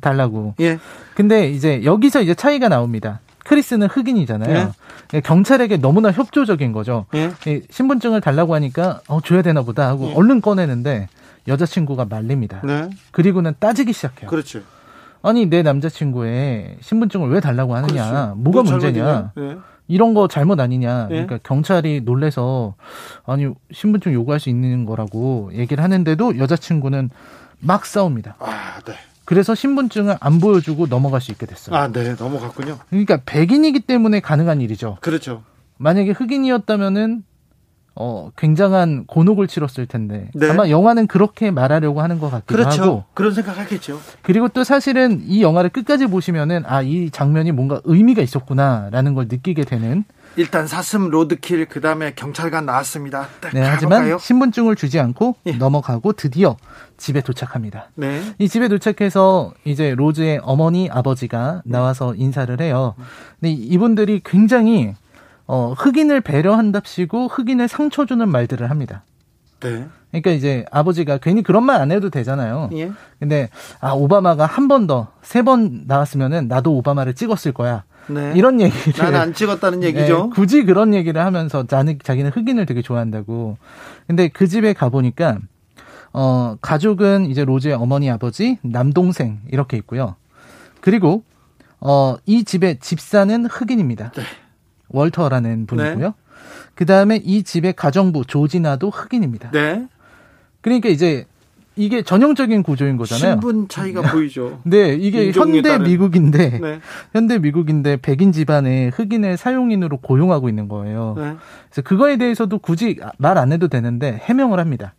[0.00, 0.54] 달라고.
[0.60, 0.78] 예.
[1.14, 3.20] 근데 이제 여기서 이제 차이가 나옵니다.
[3.44, 4.72] 크리스는 흑인이잖아요.
[5.14, 5.20] 예.
[5.20, 7.06] 경찰에게 너무나 협조적인 거죠.
[7.14, 7.32] 예.
[7.70, 10.14] 신분증을 달라고 하니까 어 줘야 되나 보다 하고 예.
[10.14, 11.08] 얼른 꺼내는데
[11.46, 12.62] 여자친구가 말립니다.
[12.64, 12.88] 네.
[13.10, 14.30] 그리고는 따지기 시작해요.
[14.30, 14.60] 그렇죠.
[15.22, 18.10] 아니 내 남자친구의 신분증을 왜 달라고 하느냐?
[18.10, 18.34] 그렇죠.
[18.36, 19.32] 뭐가 뭐 문제냐?
[19.38, 19.56] 예.
[19.88, 21.08] 이런 거 잘못 아니냐.
[21.10, 21.26] 예.
[21.26, 22.74] 그러니까 경찰이 놀래서
[23.26, 27.10] 아니 신분증 요구할 수 있는 거라고 얘기를 하는데도 여자친구는
[27.64, 28.36] 막 싸웁니다.
[28.40, 28.94] 아, 네.
[29.24, 31.74] 그래서 신분증을 안 보여주고 넘어갈 수 있게 됐어요.
[31.76, 32.78] 아, 네, 넘어갔군요.
[32.90, 34.98] 그러니까 백인이기 때문에 가능한 일이죠.
[35.00, 35.42] 그렇죠.
[35.78, 37.24] 만약에 흑인이었다면은
[37.96, 40.50] 어 굉장한 곤혹을 치렀을 텐데 네.
[40.50, 42.82] 아마 영화는 그렇게 말하려고 하는 것 같기도 그렇죠.
[42.82, 44.00] 하고 그런 생각하겠죠.
[44.22, 49.64] 그리고 또 사실은 이 영화를 끝까지 보시면은 아 이 장면이 뭔가 의미가 있었구나라는 걸 느끼게
[49.64, 50.04] 되는
[50.36, 53.28] 일단 사슴 로드킬 그다음에 경찰관 나왔습니다.
[53.52, 55.52] 네, 하지만 신분증을 주지 않고 예.
[55.52, 56.56] 넘어가고 드디어
[56.96, 57.90] 집에 도착합니다.
[57.94, 58.20] 네.
[58.38, 62.94] 이 집에 도착해서 이제 로즈의 어머니 아버지가 나와서 인사를 해요.
[63.40, 64.94] 근데 이분들이 굉장히
[65.46, 69.04] 어, 흑인을 배려한답시고 흑인을 상처 주는 말들을 합니다.
[69.60, 69.86] 네.
[70.10, 72.70] 그러니까 이제 아버지가 괜히 그런 말 안 해도 되잖아요.
[72.72, 72.90] 예.
[73.18, 73.48] 근데
[73.80, 77.84] 아 오바마가 한 번 더 세 번 나왔으면은 나도 오바마를 찍었을 거야.
[78.08, 78.32] 네.
[78.36, 80.24] 이런 얘기를 나는 안 찍었다는 얘기죠.
[80.24, 83.56] 네, 굳이 그런 얘기를 하면서 자는 자기는 흑인을 되게 좋아한다고.
[84.06, 85.38] 근데 그 집에 가 보니까
[86.12, 90.16] 어 가족은 이제 로즈의 어머니 아버지 남동생 이렇게 있고요.
[90.80, 91.24] 그리고
[91.80, 94.12] 어이 집의 집사는 흑인입니다.
[94.12, 94.22] 네.
[94.88, 96.06] 월터라는 분이고요.
[96.06, 96.12] 네.
[96.74, 99.50] 그 다음에 이 집의 가정부 조지나도 흑인입니다.
[99.50, 99.86] 네.
[100.60, 101.26] 그러니까 이제
[101.76, 103.32] 이게 전형적인 구조인 거잖아요.
[103.32, 104.60] 신분 차이가 보이죠.
[104.64, 105.84] 네, 이게 현대 따른.
[105.86, 106.80] 미국인데 네.
[107.12, 111.14] 현대 미국인데 백인 집안에 흑인을 사용인으로 고용하고 있는 거예요.
[111.16, 111.34] 네.
[111.70, 114.94] 그래서 그거에 대해서도 굳이 말 안 해도 되는데 해명을 합니다.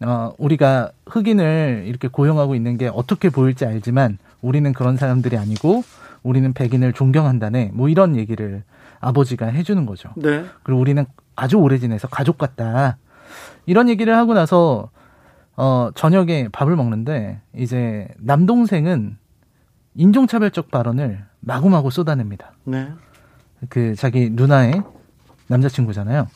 [0.00, 5.82] 어, 우리가 흑인을 이렇게 고용하고 있는 게 어떻게 보일지 알지만 우리는 그런 사람들이 아니고
[6.22, 7.70] 우리는 백인을 존경한다네.
[7.74, 8.62] 뭐 이런 얘기를
[9.00, 10.10] 아버지가 해주는 거죠.
[10.16, 10.44] 네.
[10.62, 11.04] 그리고 우리는
[11.36, 12.96] 아주 오래 지내서 가족 같다.
[13.66, 14.90] 이런 얘기를 하고 나서
[15.56, 19.18] 어, 저녁에 밥을 먹는데 이제 남동생은
[19.94, 22.52] 인종차별적 발언을 마구마구 쏟아냅니다.
[22.64, 22.90] 네.
[23.68, 24.82] 그 자기 누나의
[25.46, 26.28] 남자친구잖아요.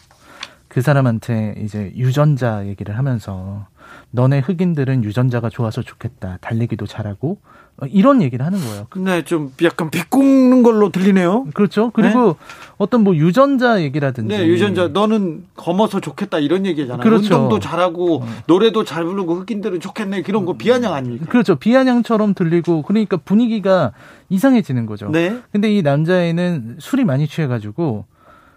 [0.69, 3.67] 그 사람한테 이제 유전자 얘기를 하면서
[4.11, 6.39] 너네 흑인들은 유전자가 좋아서 좋겠다.
[6.41, 8.87] 달리기도 잘하고 어, 이런 얘기를 하는 거예요.
[8.91, 11.45] 근데 좀 약간 비꼬는 걸로 들리네요.
[11.55, 11.91] 그렇죠.
[11.93, 12.35] 그리고 네?
[12.77, 14.37] 어떤 뭐 유전자 얘기라든지.
[14.37, 17.01] 네, 유전자 너는 검어서 좋겠다 이런 얘기잖아요.
[17.01, 17.35] 그렇죠.
[17.37, 18.27] 운동도 잘하고 어.
[18.47, 21.27] 노래도 잘 부르고 흑인들은 좋겠네 그런 거 비아냥 아닙니까?
[21.27, 21.55] 그렇죠.
[21.55, 23.93] 비아냥처럼 들리고 그러니까 분위기가
[24.29, 25.09] 이상해지는 거죠.
[25.11, 25.39] 네.
[25.53, 28.07] 근데 이 남자애는 술이 많이 취해가지고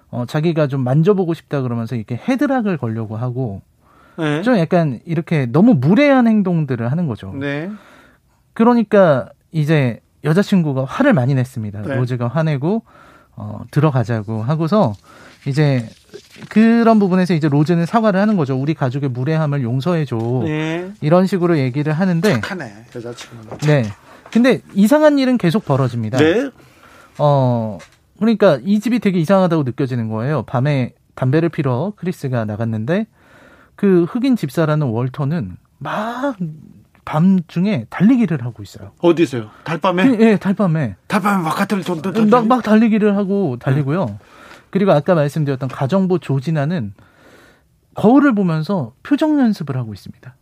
[0.09, 3.61] 어, 자기가 좀 만져보고 싶다 그러면서 이렇게 헤드락을 걸려고 하고
[4.17, 4.41] 네.
[4.41, 7.33] 좀 약간 이렇게 너무 무례한 행동들을 하는 거죠.
[7.39, 7.69] 네.
[8.53, 11.81] 그러니까 이제 여자친구가 화를 많이 냈습니다.
[11.81, 11.95] 네.
[11.95, 12.83] 로즈가 화내고
[13.35, 14.93] 어, 들어가자고 하고서
[15.47, 15.87] 이제
[16.49, 18.55] 그런 부분에서 이제 로즈는 사과를 하는 거죠.
[18.55, 20.17] 우리 가족의 무례함을 용서해줘.
[20.43, 20.91] 네.
[21.01, 22.33] 이런 식으로 얘기를 하는데.
[22.33, 23.57] 착하네, 여자친구는.
[23.59, 23.83] 네.
[24.31, 26.19] 근데 이상한 일은 계속 벌어집니다.
[26.19, 26.51] 네.
[27.17, 27.79] 어,
[28.19, 30.43] 그러니까 이 집이 되게 이상하다고 느껴지는 거예요.
[30.43, 33.07] 밤에 담배를 피러 크리스가 나갔는데
[33.75, 36.37] 그 흑인 집사라는 월터는 막
[37.05, 38.91] 밤중에 달리기를 하고 있어요.
[38.99, 39.49] 어디서요?
[39.63, 40.03] 달밤에?
[40.03, 40.95] 예, 네, 달밤에.
[41.07, 44.05] 달밤에 바깥을 좀 막, 막 달리기를 하고 달리고요.
[44.05, 44.17] 네.
[44.69, 46.93] 그리고 아까 말씀드렸던 가정부 조진아는
[47.95, 50.35] 거울을 보면서 표정 연습을 하고 있습니다.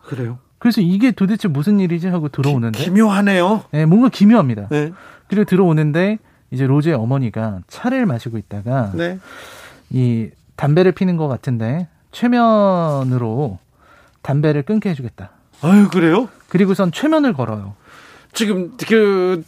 [0.00, 0.38] 그래요?
[0.58, 3.64] 그래서 이게 도대체 무슨 일이지 하고 들어오는데 기, 묘하네요.
[3.72, 4.68] 네, 뭔가 기묘합니다.
[4.68, 4.92] 네.
[5.28, 6.18] 그리고 들어오는데
[6.50, 9.18] 이제 로즈의 어머니가 차를 마시고 있다가 네.
[9.90, 13.58] 이 담배를 피는 것 같은데 최면으로
[14.22, 15.30] 담배를 끊게 해주겠다.
[15.62, 16.28] 아유 그래요?
[16.48, 17.74] 그리고선 최면을 걸어요.
[18.32, 19.44] 지금 그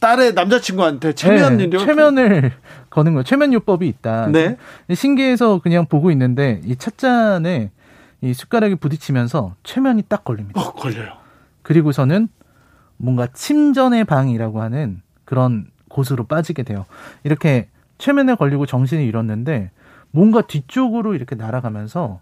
[0.00, 1.70] 딸의 남자친구한테 최면이요?
[1.70, 2.52] 네, 최면을
[2.90, 3.22] 거는 거예요.
[3.22, 4.28] 최면요법이 있다.
[4.28, 4.56] 네.
[4.92, 7.70] 신기해서 그냥 보고 있는데 이 찻잔에
[8.20, 10.60] 이 숟가락이 부딪히면서 최면이 딱 걸립니다.
[10.60, 11.12] 어, 걸려요.
[11.62, 12.28] 그리고서는
[12.96, 16.86] 뭔가 침전의 방이라고 하는 그런 곳으로 빠지게 돼요.
[17.22, 17.68] 이렇게
[17.98, 19.70] 최면에 걸리고 정신을 잃었는데
[20.10, 22.20] 뭔가 뒤쪽으로 이렇게 날아가면서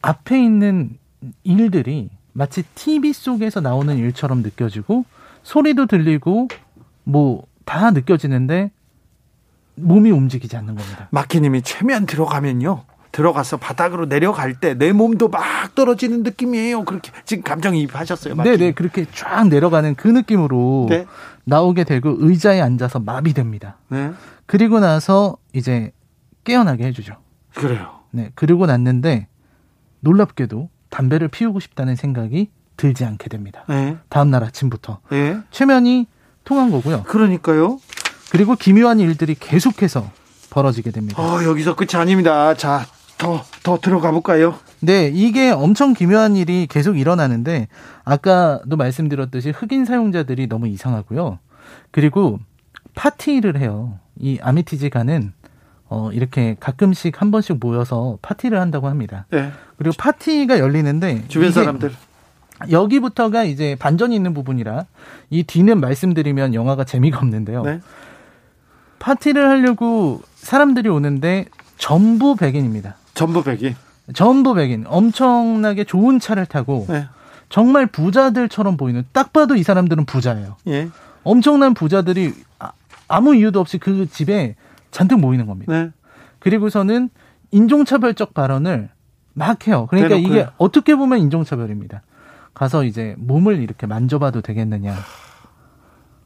[0.00, 0.98] 앞에 있는
[1.44, 5.04] 일들이 마치 TV 속에서 나오는 일처럼 느껴지고
[5.42, 6.48] 소리도 들리고
[7.04, 8.70] 뭐 다 느껴지는데
[9.76, 11.08] 몸이 움직이지 않는 겁니다.
[11.10, 12.84] 마키님이 최면 들어가면요.
[13.12, 16.84] 들어가서 바닥으로 내려갈 때 내 몸도 막 떨어지는 느낌이에요.
[16.84, 18.34] 그렇게 지금 감정이입하셨어요.
[18.36, 21.06] 네네 네, 그렇게 쫙 내려가는 그 느낌으로 네.
[21.44, 23.76] 나오게 되고 의자에 앉아서 마비됩니다.
[23.88, 24.12] 네.
[24.46, 25.92] 그리고 나서 이제
[26.44, 27.16] 깨어나게 해주죠.
[27.54, 28.00] 그래요.
[28.10, 29.28] 네 그리고 났는데
[30.00, 33.64] 놀랍게도 담배를 피우고 싶다는 생각이 들지 않게 됩니다.
[33.68, 33.96] 네.
[34.08, 35.38] 다음 날 아침부터 네.
[35.50, 36.06] 최면이
[36.44, 37.02] 통한 거고요.
[37.04, 37.78] 그러니까요.
[38.30, 40.08] 그리고 기묘한 일들이 계속해서
[40.50, 41.20] 벌어지게 됩니다.
[41.20, 42.54] 어, 여기서 끝이 아닙니다.
[42.54, 42.86] 자,
[43.16, 44.58] 더, 더 들어가 볼까요?
[44.80, 47.68] 네, 이게 엄청 기묘한 일이 계속 일어나는데,
[48.04, 51.38] 아까도 말씀드렸듯이 흑인 사용자들이 너무 이상하고요.
[51.90, 52.38] 그리고
[52.94, 53.98] 파티를 해요.
[54.18, 55.32] 이 아미티지가는
[55.92, 59.26] 어, 이렇게 가끔씩 한 번씩 모여서 파티를 한다고 합니다.
[59.28, 59.52] 네.
[59.76, 61.92] 그리고 파티가 열리는데 주변 사람들
[62.70, 64.86] 여기부터가 이제 반전이 있는 부분이라
[65.28, 67.62] 이 뒤는 말씀드리면 영화가 재미가 없는데요.
[67.64, 67.80] 네.
[69.00, 71.44] 파티를 하려고 사람들이 오는데
[71.76, 72.96] 전부 백인입니다.
[73.12, 73.76] 전부 백인.
[74.14, 74.86] 전부 백인.
[74.86, 77.06] 엄청나게 좋은 차를 타고 네.
[77.50, 80.56] 정말 부자들처럼 보이는 딱 봐도 이 사람들은 부자예요.
[80.68, 80.88] 예.
[81.22, 82.72] 엄청난 부자들이 아,
[83.08, 84.54] 아무 이유도 없이 그 집에
[84.92, 85.72] 잔뜩 모이는 겁니다.
[85.72, 85.90] 네.
[86.38, 87.10] 그리고서는
[87.50, 88.90] 인종차별적 발언을
[89.32, 89.86] 막 해요.
[89.90, 90.38] 그러니까 대놓고요.
[90.40, 92.02] 이게 어떻게 보면 인종차별입니다.
[92.54, 94.94] 가서 이제 몸을 이렇게 만져봐도 되겠느냐.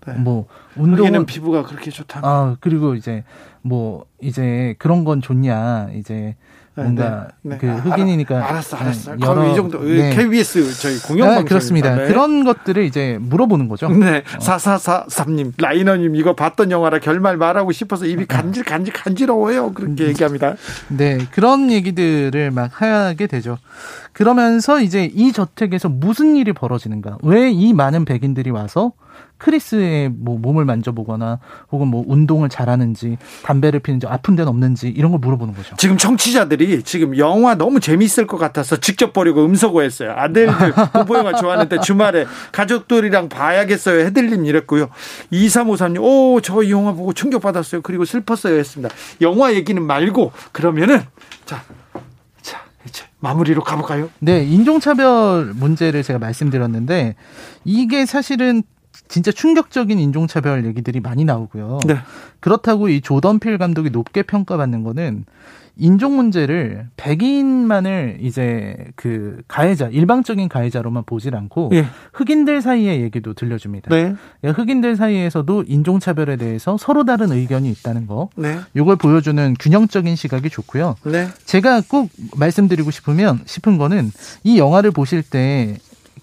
[0.07, 0.13] 네.
[0.15, 0.47] 뭐
[0.77, 2.21] 운동은 피부가 그렇게 좋다.
[2.23, 3.25] 아 그리고 이제
[3.63, 6.37] 뭐 이제 그런 건 좋냐 이제 네,
[6.77, 7.59] 뭔가 네, 네.
[7.59, 9.15] 그 흑인이니까 아, 알았어 알았어.
[9.15, 9.83] 네, 여러 이 정도.
[9.83, 10.15] 네.
[10.15, 11.95] KBS 저희 공영방송 아, 그렇습니다.
[11.95, 12.07] 네.
[12.07, 13.89] 그런 것들을 이제 물어보는 거죠.
[13.89, 14.19] 네.
[14.37, 14.41] 어.
[14.41, 19.73] 사사사삼님 라이너님 이거 봤던 영화라 결말 말하고 싶어서 입이 간질 간질 간지러워요.
[19.73, 20.09] 그렇게 음.
[20.11, 20.55] 얘기합니다.
[20.89, 23.59] 네 그런 얘기들을 막 하게 되죠.
[24.13, 27.19] 그러면서 이제 이 저택에서 무슨 일이 벌어지는가?
[27.23, 28.93] 왜 이 많은 백인들이 와서
[29.39, 31.41] 크리스의 뭐 몸을 만져보거나
[31.71, 35.77] 혹은 뭐 운동을 잘하는지 담배를 피는지 아픈 데는 없는지 이런 걸 물어보는 거죠.
[35.77, 40.13] 지금 청취자들이 지금 영화 너무 재밌을 것 같아서 직접 보려고 음소거했어요.
[40.13, 44.07] 아들들 공포 영화 좋아하는데 주말에 가족들이랑 봐야겠어요.
[44.07, 44.89] 해들림 이랬고요.
[45.33, 47.83] 2353님, 오, 저 이 영화 보고 충격받았어요.
[47.83, 48.59] 그리고 슬펐어요.
[48.59, 48.95] 했습니다.
[49.21, 51.03] 영화 얘기는 말고 그러면은
[51.45, 51.63] 자,
[53.21, 54.11] 마무리로 가볼까요?
[54.21, 57.17] 네, 인종차별 문제를 제가 말씀드렸는데
[57.65, 58.63] 이게 사실은
[59.09, 61.81] 진짜 충격적인 인종차별 얘기들이 많이 나오고요.
[61.87, 61.97] 네.
[62.41, 65.25] 그렇다고 이 조던필 감독이 높게 평가받는 거는
[65.79, 71.87] 인종 문제를 백인만을 이제 그 가해자 일방적인 가해자로만 보질 않고 예.
[72.15, 73.95] 흑인들 사이의 얘기도 들려줍니다.
[73.95, 74.15] 네.
[74.43, 78.31] 흑인들 사이에서도 인종 차별에 대해서 서로 다른 의견이 있다는 거.
[78.37, 78.59] 네.
[78.75, 80.97] 이걸 보여주는 균형적인 시각이 좋고요.
[81.05, 81.29] 네.
[81.45, 84.11] 제가 꼭 말씀드리고 싶으면 싶은 거는
[84.45, 85.77] 이 영화를 보실 때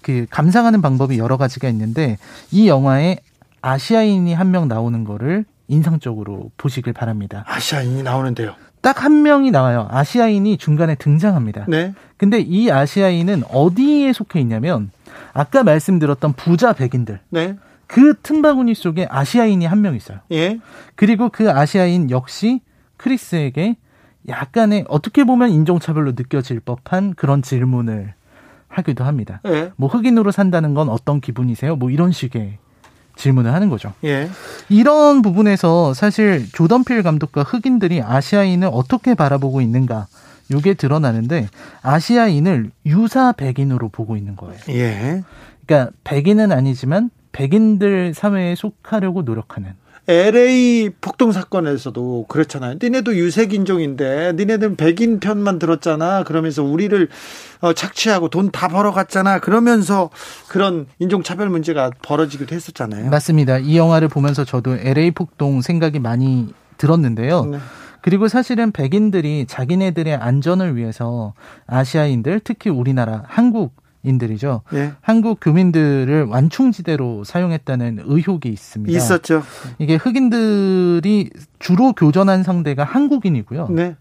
[0.04, 2.18] 그 감상하는 방법이 여러 가지가 있는데
[2.52, 3.16] 이 영화에
[3.62, 7.42] 아시아인이 한 명 나오는 거를 인상적으로 보시길 바랍니다.
[7.48, 8.54] 아시아인이 나오는데요.
[8.82, 9.88] 딱 한 명이 나와요.
[9.90, 11.64] 아시아인이 중간에 등장합니다.
[11.68, 11.94] 네.
[12.18, 14.90] 근데 이 아시아인은 어디에 속해 있냐면
[15.32, 17.20] 아까 말씀드렸던 부자 백인들.
[17.30, 17.56] 네.
[17.86, 20.18] 그 틈바구니 속에 아시아인이 한 명 있어요.
[20.32, 20.58] 예.
[20.96, 22.60] 그리고 그 아시아인 역시
[22.98, 23.76] 크리스에게
[24.28, 28.12] 약간의 어떻게 보면 인종차별로 느껴질 법한 그런 질문을
[28.74, 29.40] 하기도 합니다.
[29.46, 29.72] 예.
[29.76, 31.76] 뭐 흑인으로 산다는 건 어떤 기분이세요?
[31.76, 32.58] 뭐 이런 식의
[33.16, 33.92] 질문을 하는 거죠.
[34.04, 34.28] 예.
[34.68, 40.06] 이런 부분에서 사실 조던필 감독과 흑인들이 아시아인을 어떻게 바라보고 있는가
[40.50, 41.48] 이게 드러나는데
[41.82, 44.58] 아시아인을 유사 백인으로 보고 있는 거예요.
[44.70, 45.22] 예.
[45.66, 49.74] 그러니까 백인은 아니지만 백인들 사회에 속하려고 노력하는
[50.06, 52.76] LA 폭동 사건에서도 그렇잖아요.
[52.82, 56.24] 니네도 유색 인종인데 니네들은 백인 편만 들었잖아.
[56.24, 57.08] 그러면서 우리를
[57.60, 59.40] 어, 착취하고 돈 다 벌어갔잖아.
[59.40, 60.10] 그러면서
[60.48, 63.10] 그런 인종 차별 문제가 벌어지기도 했었잖아요.
[63.10, 63.58] 맞습니다.
[63.58, 67.44] 이 영화를 보면서 저도 LA 폭동 생각이 많이 들었는데요.
[67.46, 67.58] 네.
[68.02, 71.32] 그리고 사실은 백인들이 자기네들의 안전을 위해서
[71.66, 73.72] 아시아인들, 특히 우리나라, 한국
[74.04, 74.62] 인들이죠.
[74.74, 74.92] 예.
[75.00, 78.96] 한국 교민들을 완충지대로 사용했다는 의혹이 있습니다.
[78.96, 79.42] 있었죠.
[79.78, 83.68] 이게 흑인들이 주로 교전한 상대가 한국인이고요.
[83.70, 83.96] 네.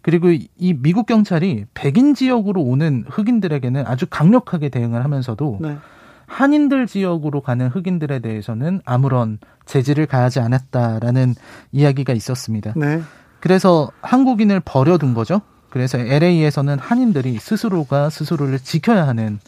[0.00, 5.76] 그리고 이 미국 경찰이 백인 지역으로 오는 흑인들에게는 아주 강력하게 대응을 하면서도 네.
[6.26, 11.34] 한인들 지역으로 가는 흑인들에 대해서는 아무런 제지를 가하지 않았다라는
[11.72, 12.74] 이야기가 있었습니다.
[12.76, 13.02] 네.
[13.40, 15.40] 그래서 한국인을 버려둔 거죠.
[15.70, 19.38] 그래서 LA에서는 한인들이 스스로가 스스로를 지켜야 하는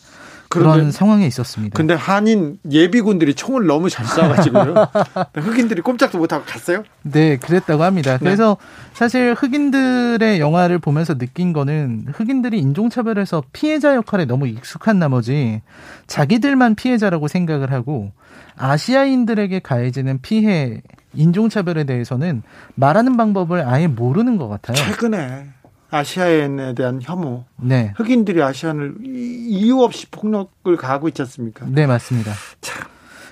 [0.51, 1.77] 그런 그런데, 상황에 있었습니다.
[1.77, 4.91] 근데 한인 예비군들이 총을 너무 잘 쏴가지고요.
[5.39, 6.83] 흑인들이 꼼짝도 못하고 갔어요?
[7.03, 8.15] 네, 그랬다고 합니다.
[8.15, 8.19] 네.
[8.19, 8.91] 그래서 네.
[8.93, 15.63] 사실 흑인들의 영화를 보면서 느낀 거는 흑인들이 인종차별에서 피해자 역할에 너무 익숙한 나머지
[16.09, 18.11] 자기들만 피해자라고 생각을 하고
[18.57, 20.83] 아시아인들에게 가해지는 피해,
[21.15, 22.43] 인종차별에 대해서는
[22.75, 24.77] 말하는 방법을 아예 모르는 것 같아요.
[24.77, 25.47] 최근에
[25.91, 27.45] 아시아인에 대한 혐오.
[27.57, 27.93] 네.
[27.97, 31.67] 흑인들이 아시안을 이유 없이 폭력을 가하고 있지 않습니까?
[31.69, 32.33] 네, 맞습니다.
[32.61, 32.89] 참.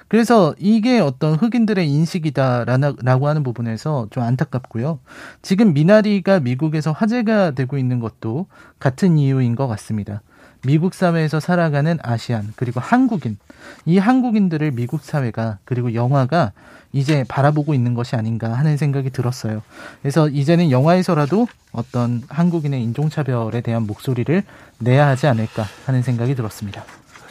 [0.09, 5.00] 그래서 이게 어떤 흑인들의 인식이다라고 하는 부분에서 좀 안타깝고요.
[5.42, 8.46] 지금 미나리가 미국에서 화제가 되고 있는 것도
[8.78, 10.22] 같은 이유인 것 같습니다.
[10.66, 13.38] 미국 사회에서 살아가는 아시안 그리고 한국인
[13.84, 16.52] 이 한국인들을 미국 사회가 그리고 영화가
[16.93, 19.62] 이제 바라보고 있는 것이 아닌가 하는 생각이 들었어요.
[20.03, 24.43] 그래서 이제는 영화에서라도 어떤 한국인의 인종차별에 대한 목소리를
[24.78, 26.84] 내야 하지 않을까 하는 생각이 들었습니다.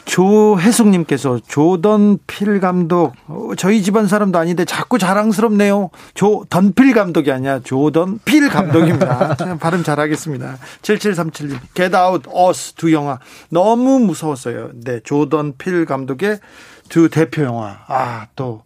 [0.08, 5.90] 조혜숙님께서 조던 필 감독 어, 저희 집안 사람도 아닌데 자꾸 자랑스럽네요.
[6.14, 9.36] 조던 필 감독이 아니야 조던 필 감독입니다.
[9.60, 10.58] 발음 잘하겠습니다.
[10.82, 14.72] 7737님 Get Out, Us 두 영화 너무 무서웠어요.
[14.76, 16.40] 네 조던 필 감독의
[16.88, 18.64] 두 대표 영화 아 또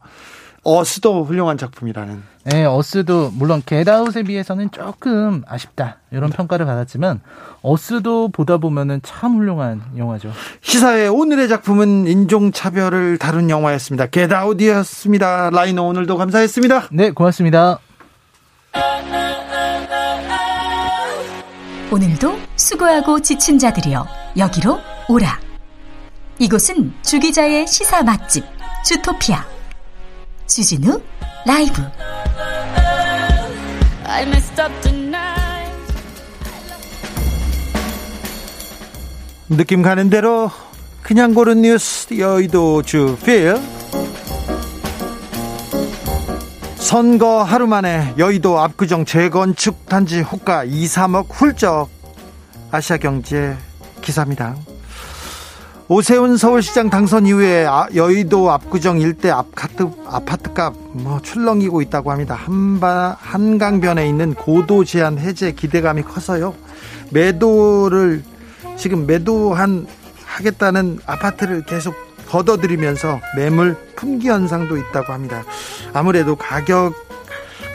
[0.64, 2.24] 어스도 훌륭한 작품이라는.
[2.46, 7.22] 네, 어스도 물론 겟아웃에 비해서는 조금 아쉽다 이런 평가를 받았지만
[7.62, 10.32] 어스도 보다 보면은 참 훌륭한 영화죠.
[10.62, 14.08] 시사회 오늘의 작품은 인종 차별을 다룬 영화였습니다.
[14.08, 15.52] 겟아웃이었습니다.
[15.52, 16.90] 라이너 오늘도 감사했습니다.
[16.92, 17.80] 네, 고맙습니다.
[21.92, 24.08] 오늘도 수고하고 지친 자들이여
[24.38, 25.40] 여기로 오라.
[26.40, 28.46] 이곳은 주기자의 시사 맛집
[28.86, 29.61] 주토피아.
[30.48, 31.02] 주진우
[31.46, 31.82] 라이브.
[39.50, 40.50] 느낌 가는 대로
[41.02, 43.56] 그냥 고른 뉴스 여의도 주필.
[46.78, 51.90] 선거 하루 만에 여의도 압구정 재건축 단지 호가 2, 3억 훌쩍
[52.72, 53.56] 아시아경제
[54.02, 54.56] 기사입니다.
[55.94, 62.34] 오세훈 서울시장 당선 이후에 아, 여의도 압구정 일대 아파트, 아파트값 뭐 출렁이고 있다고 합니다.
[62.34, 66.56] 한바, 한강변에 있는 고도 제한 해제 기대감이 커서요.
[67.12, 68.24] 매도를
[68.78, 69.86] 지금 매도한
[70.24, 71.94] 하겠다는 아파트를 계속
[72.30, 75.44] 걷어들이면서 매물 품귀 현상도 있다고 합니다.
[75.92, 76.94] 아무래도 가격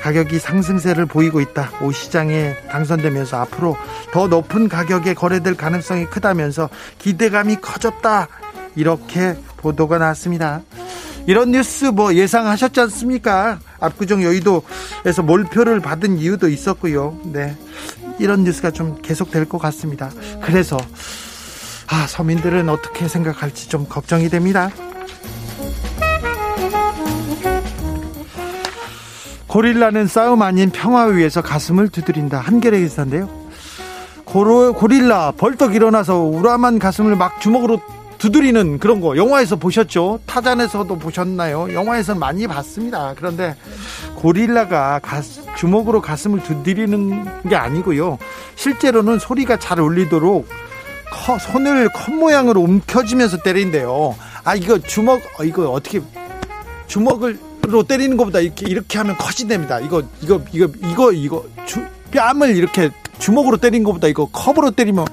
[0.03, 1.71] 가격이 상승세를 보이고 있다.
[1.83, 3.77] 오 시장에 당선되면서 앞으로
[4.13, 6.69] 더 높은 가격에 거래될 가능성이 크다면서
[6.99, 8.29] 기대감이 커졌다.
[8.77, 10.63] 이렇게 보도가 나왔습니다.
[11.27, 13.59] 이런 뉴스 뭐 예상하셨지 않습니까?
[13.81, 17.19] 압구정 여의도에서 몰표를 받은 이유도 있었고요.
[17.25, 17.57] 네.
[18.19, 20.11] 이런 뉴스가 좀 계속 될 것 같습니다.
[20.41, 20.77] 그래서
[21.89, 24.71] 아, 서민들은 어떻게 생각할지 좀 걱정이 됩니다.
[29.57, 32.39] 고릴라는 싸움 아닌 평화 위해서 가슴을 두드린다.
[32.41, 33.27] 한겨레 기사인데요.
[34.27, 37.81] 고로, 고릴라 벌떡 일어나서 우람한 가슴을 막 주먹으로
[38.19, 40.21] 두드리는 그런 거 영화에서 보셨죠?
[40.27, 41.73] 타잔에서도 보셨나요?
[41.73, 43.15] 영화에서 많이 봤습니다.
[43.17, 43.57] 그런데
[44.17, 48.19] 고릴라가 가스, 주먹으로 가슴을 두드리는 게 아니고요.
[48.57, 50.47] 실제로는 소리가 잘 울리도록
[51.11, 54.17] 커, 손을 컵 모양으로 움켜쥐면서 때린대요.
[54.45, 56.03] 아 이거 주먹 어, 이거 어떻게
[56.89, 59.81] 주먹을 로 때리는 것보다 이렇게 이렇게 하면 커진답니다.
[59.81, 65.07] 이거 이거 이거 이거 이거 주, 뺨을 이렇게 주먹으로 때린 것보다 이거 컵으로 때리면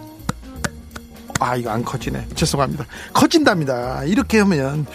[1.39, 2.27] 아 이거 안 커지네.
[2.35, 2.85] 죄송합니다.
[3.13, 4.03] 커진답니다.
[4.05, 4.85] 이렇게 하면.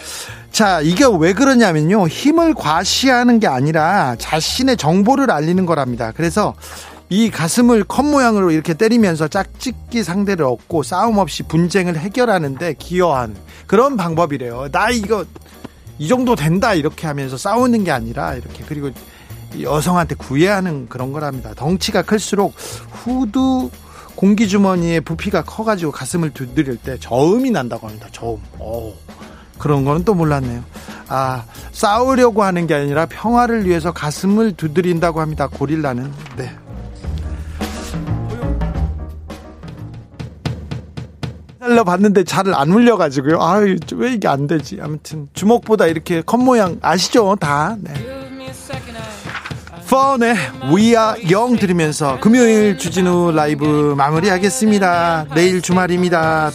[0.51, 2.07] 자 이게 왜 그러냐면요.
[2.07, 6.11] 힘을 과시하는 게 아니라 자신의 정보를 알리는 거랍니다.
[6.15, 6.55] 그래서
[7.09, 13.35] 이 가슴을 컵 모양으로 이렇게 때리면서 짝짓기 상대를 얻고 싸움 없이 분쟁을 해결하는데 기여한
[13.67, 14.69] 그런 방법이래요.
[14.71, 15.25] 나 이거
[15.99, 18.89] 이 정도 된다 이렇게 하면서 싸우는 게 아니라 이렇게 그리고
[19.61, 22.53] 여성한테 구애하는 그런 거랍니다 덩치가 클수록
[22.91, 23.69] 후두
[24.19, 28.09] 공기주머니에 부피가 커가지고 가슴을 두드릴 때 저음이 난다고 합니다.
[28.11, 28.37] 저음.
[28.59, 28.93] 오,
[29.57, 30.61] 그런 거는 또 몰랐네요.
[31.07, 35.47] 아, 싸우려고 하는 게 아니라 평화를 위해서 가슴을 두드린다고 합니다.
[35.47, 36.11] 고릴라는.
[36.35, 36.51] 네.
[41.79, 43.41] 달러 봤는데 잘안 울려가지고요.
[43.41, 44.79] 아유, 왜 이게 안 되지?
[44.81, 47.35] 아무튼 주먹보다 이렇게 컵 모양 아시죠?
[47.39, 47.77] 다.
[47.79, 47.93] 네.
[49.89, 50.35] 펀의
[50.71, 55.27] Are Young 들으면서 금요일 주진우 라이브 마무리하겠습니다.
[55.33, 56.51] 내일 주말입니다.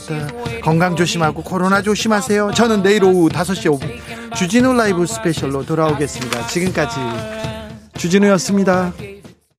[0.62, 2.53] 건강 조심하고 코로나 조심하세요.
[2.55, 6.47] 저는 내일 오후 5시 5분 주진우 라이브 스페셜로 돌아오겠습니다.
[6.47, 7.01] 지금까지
[7.97, 8.93] 주진우였습니다.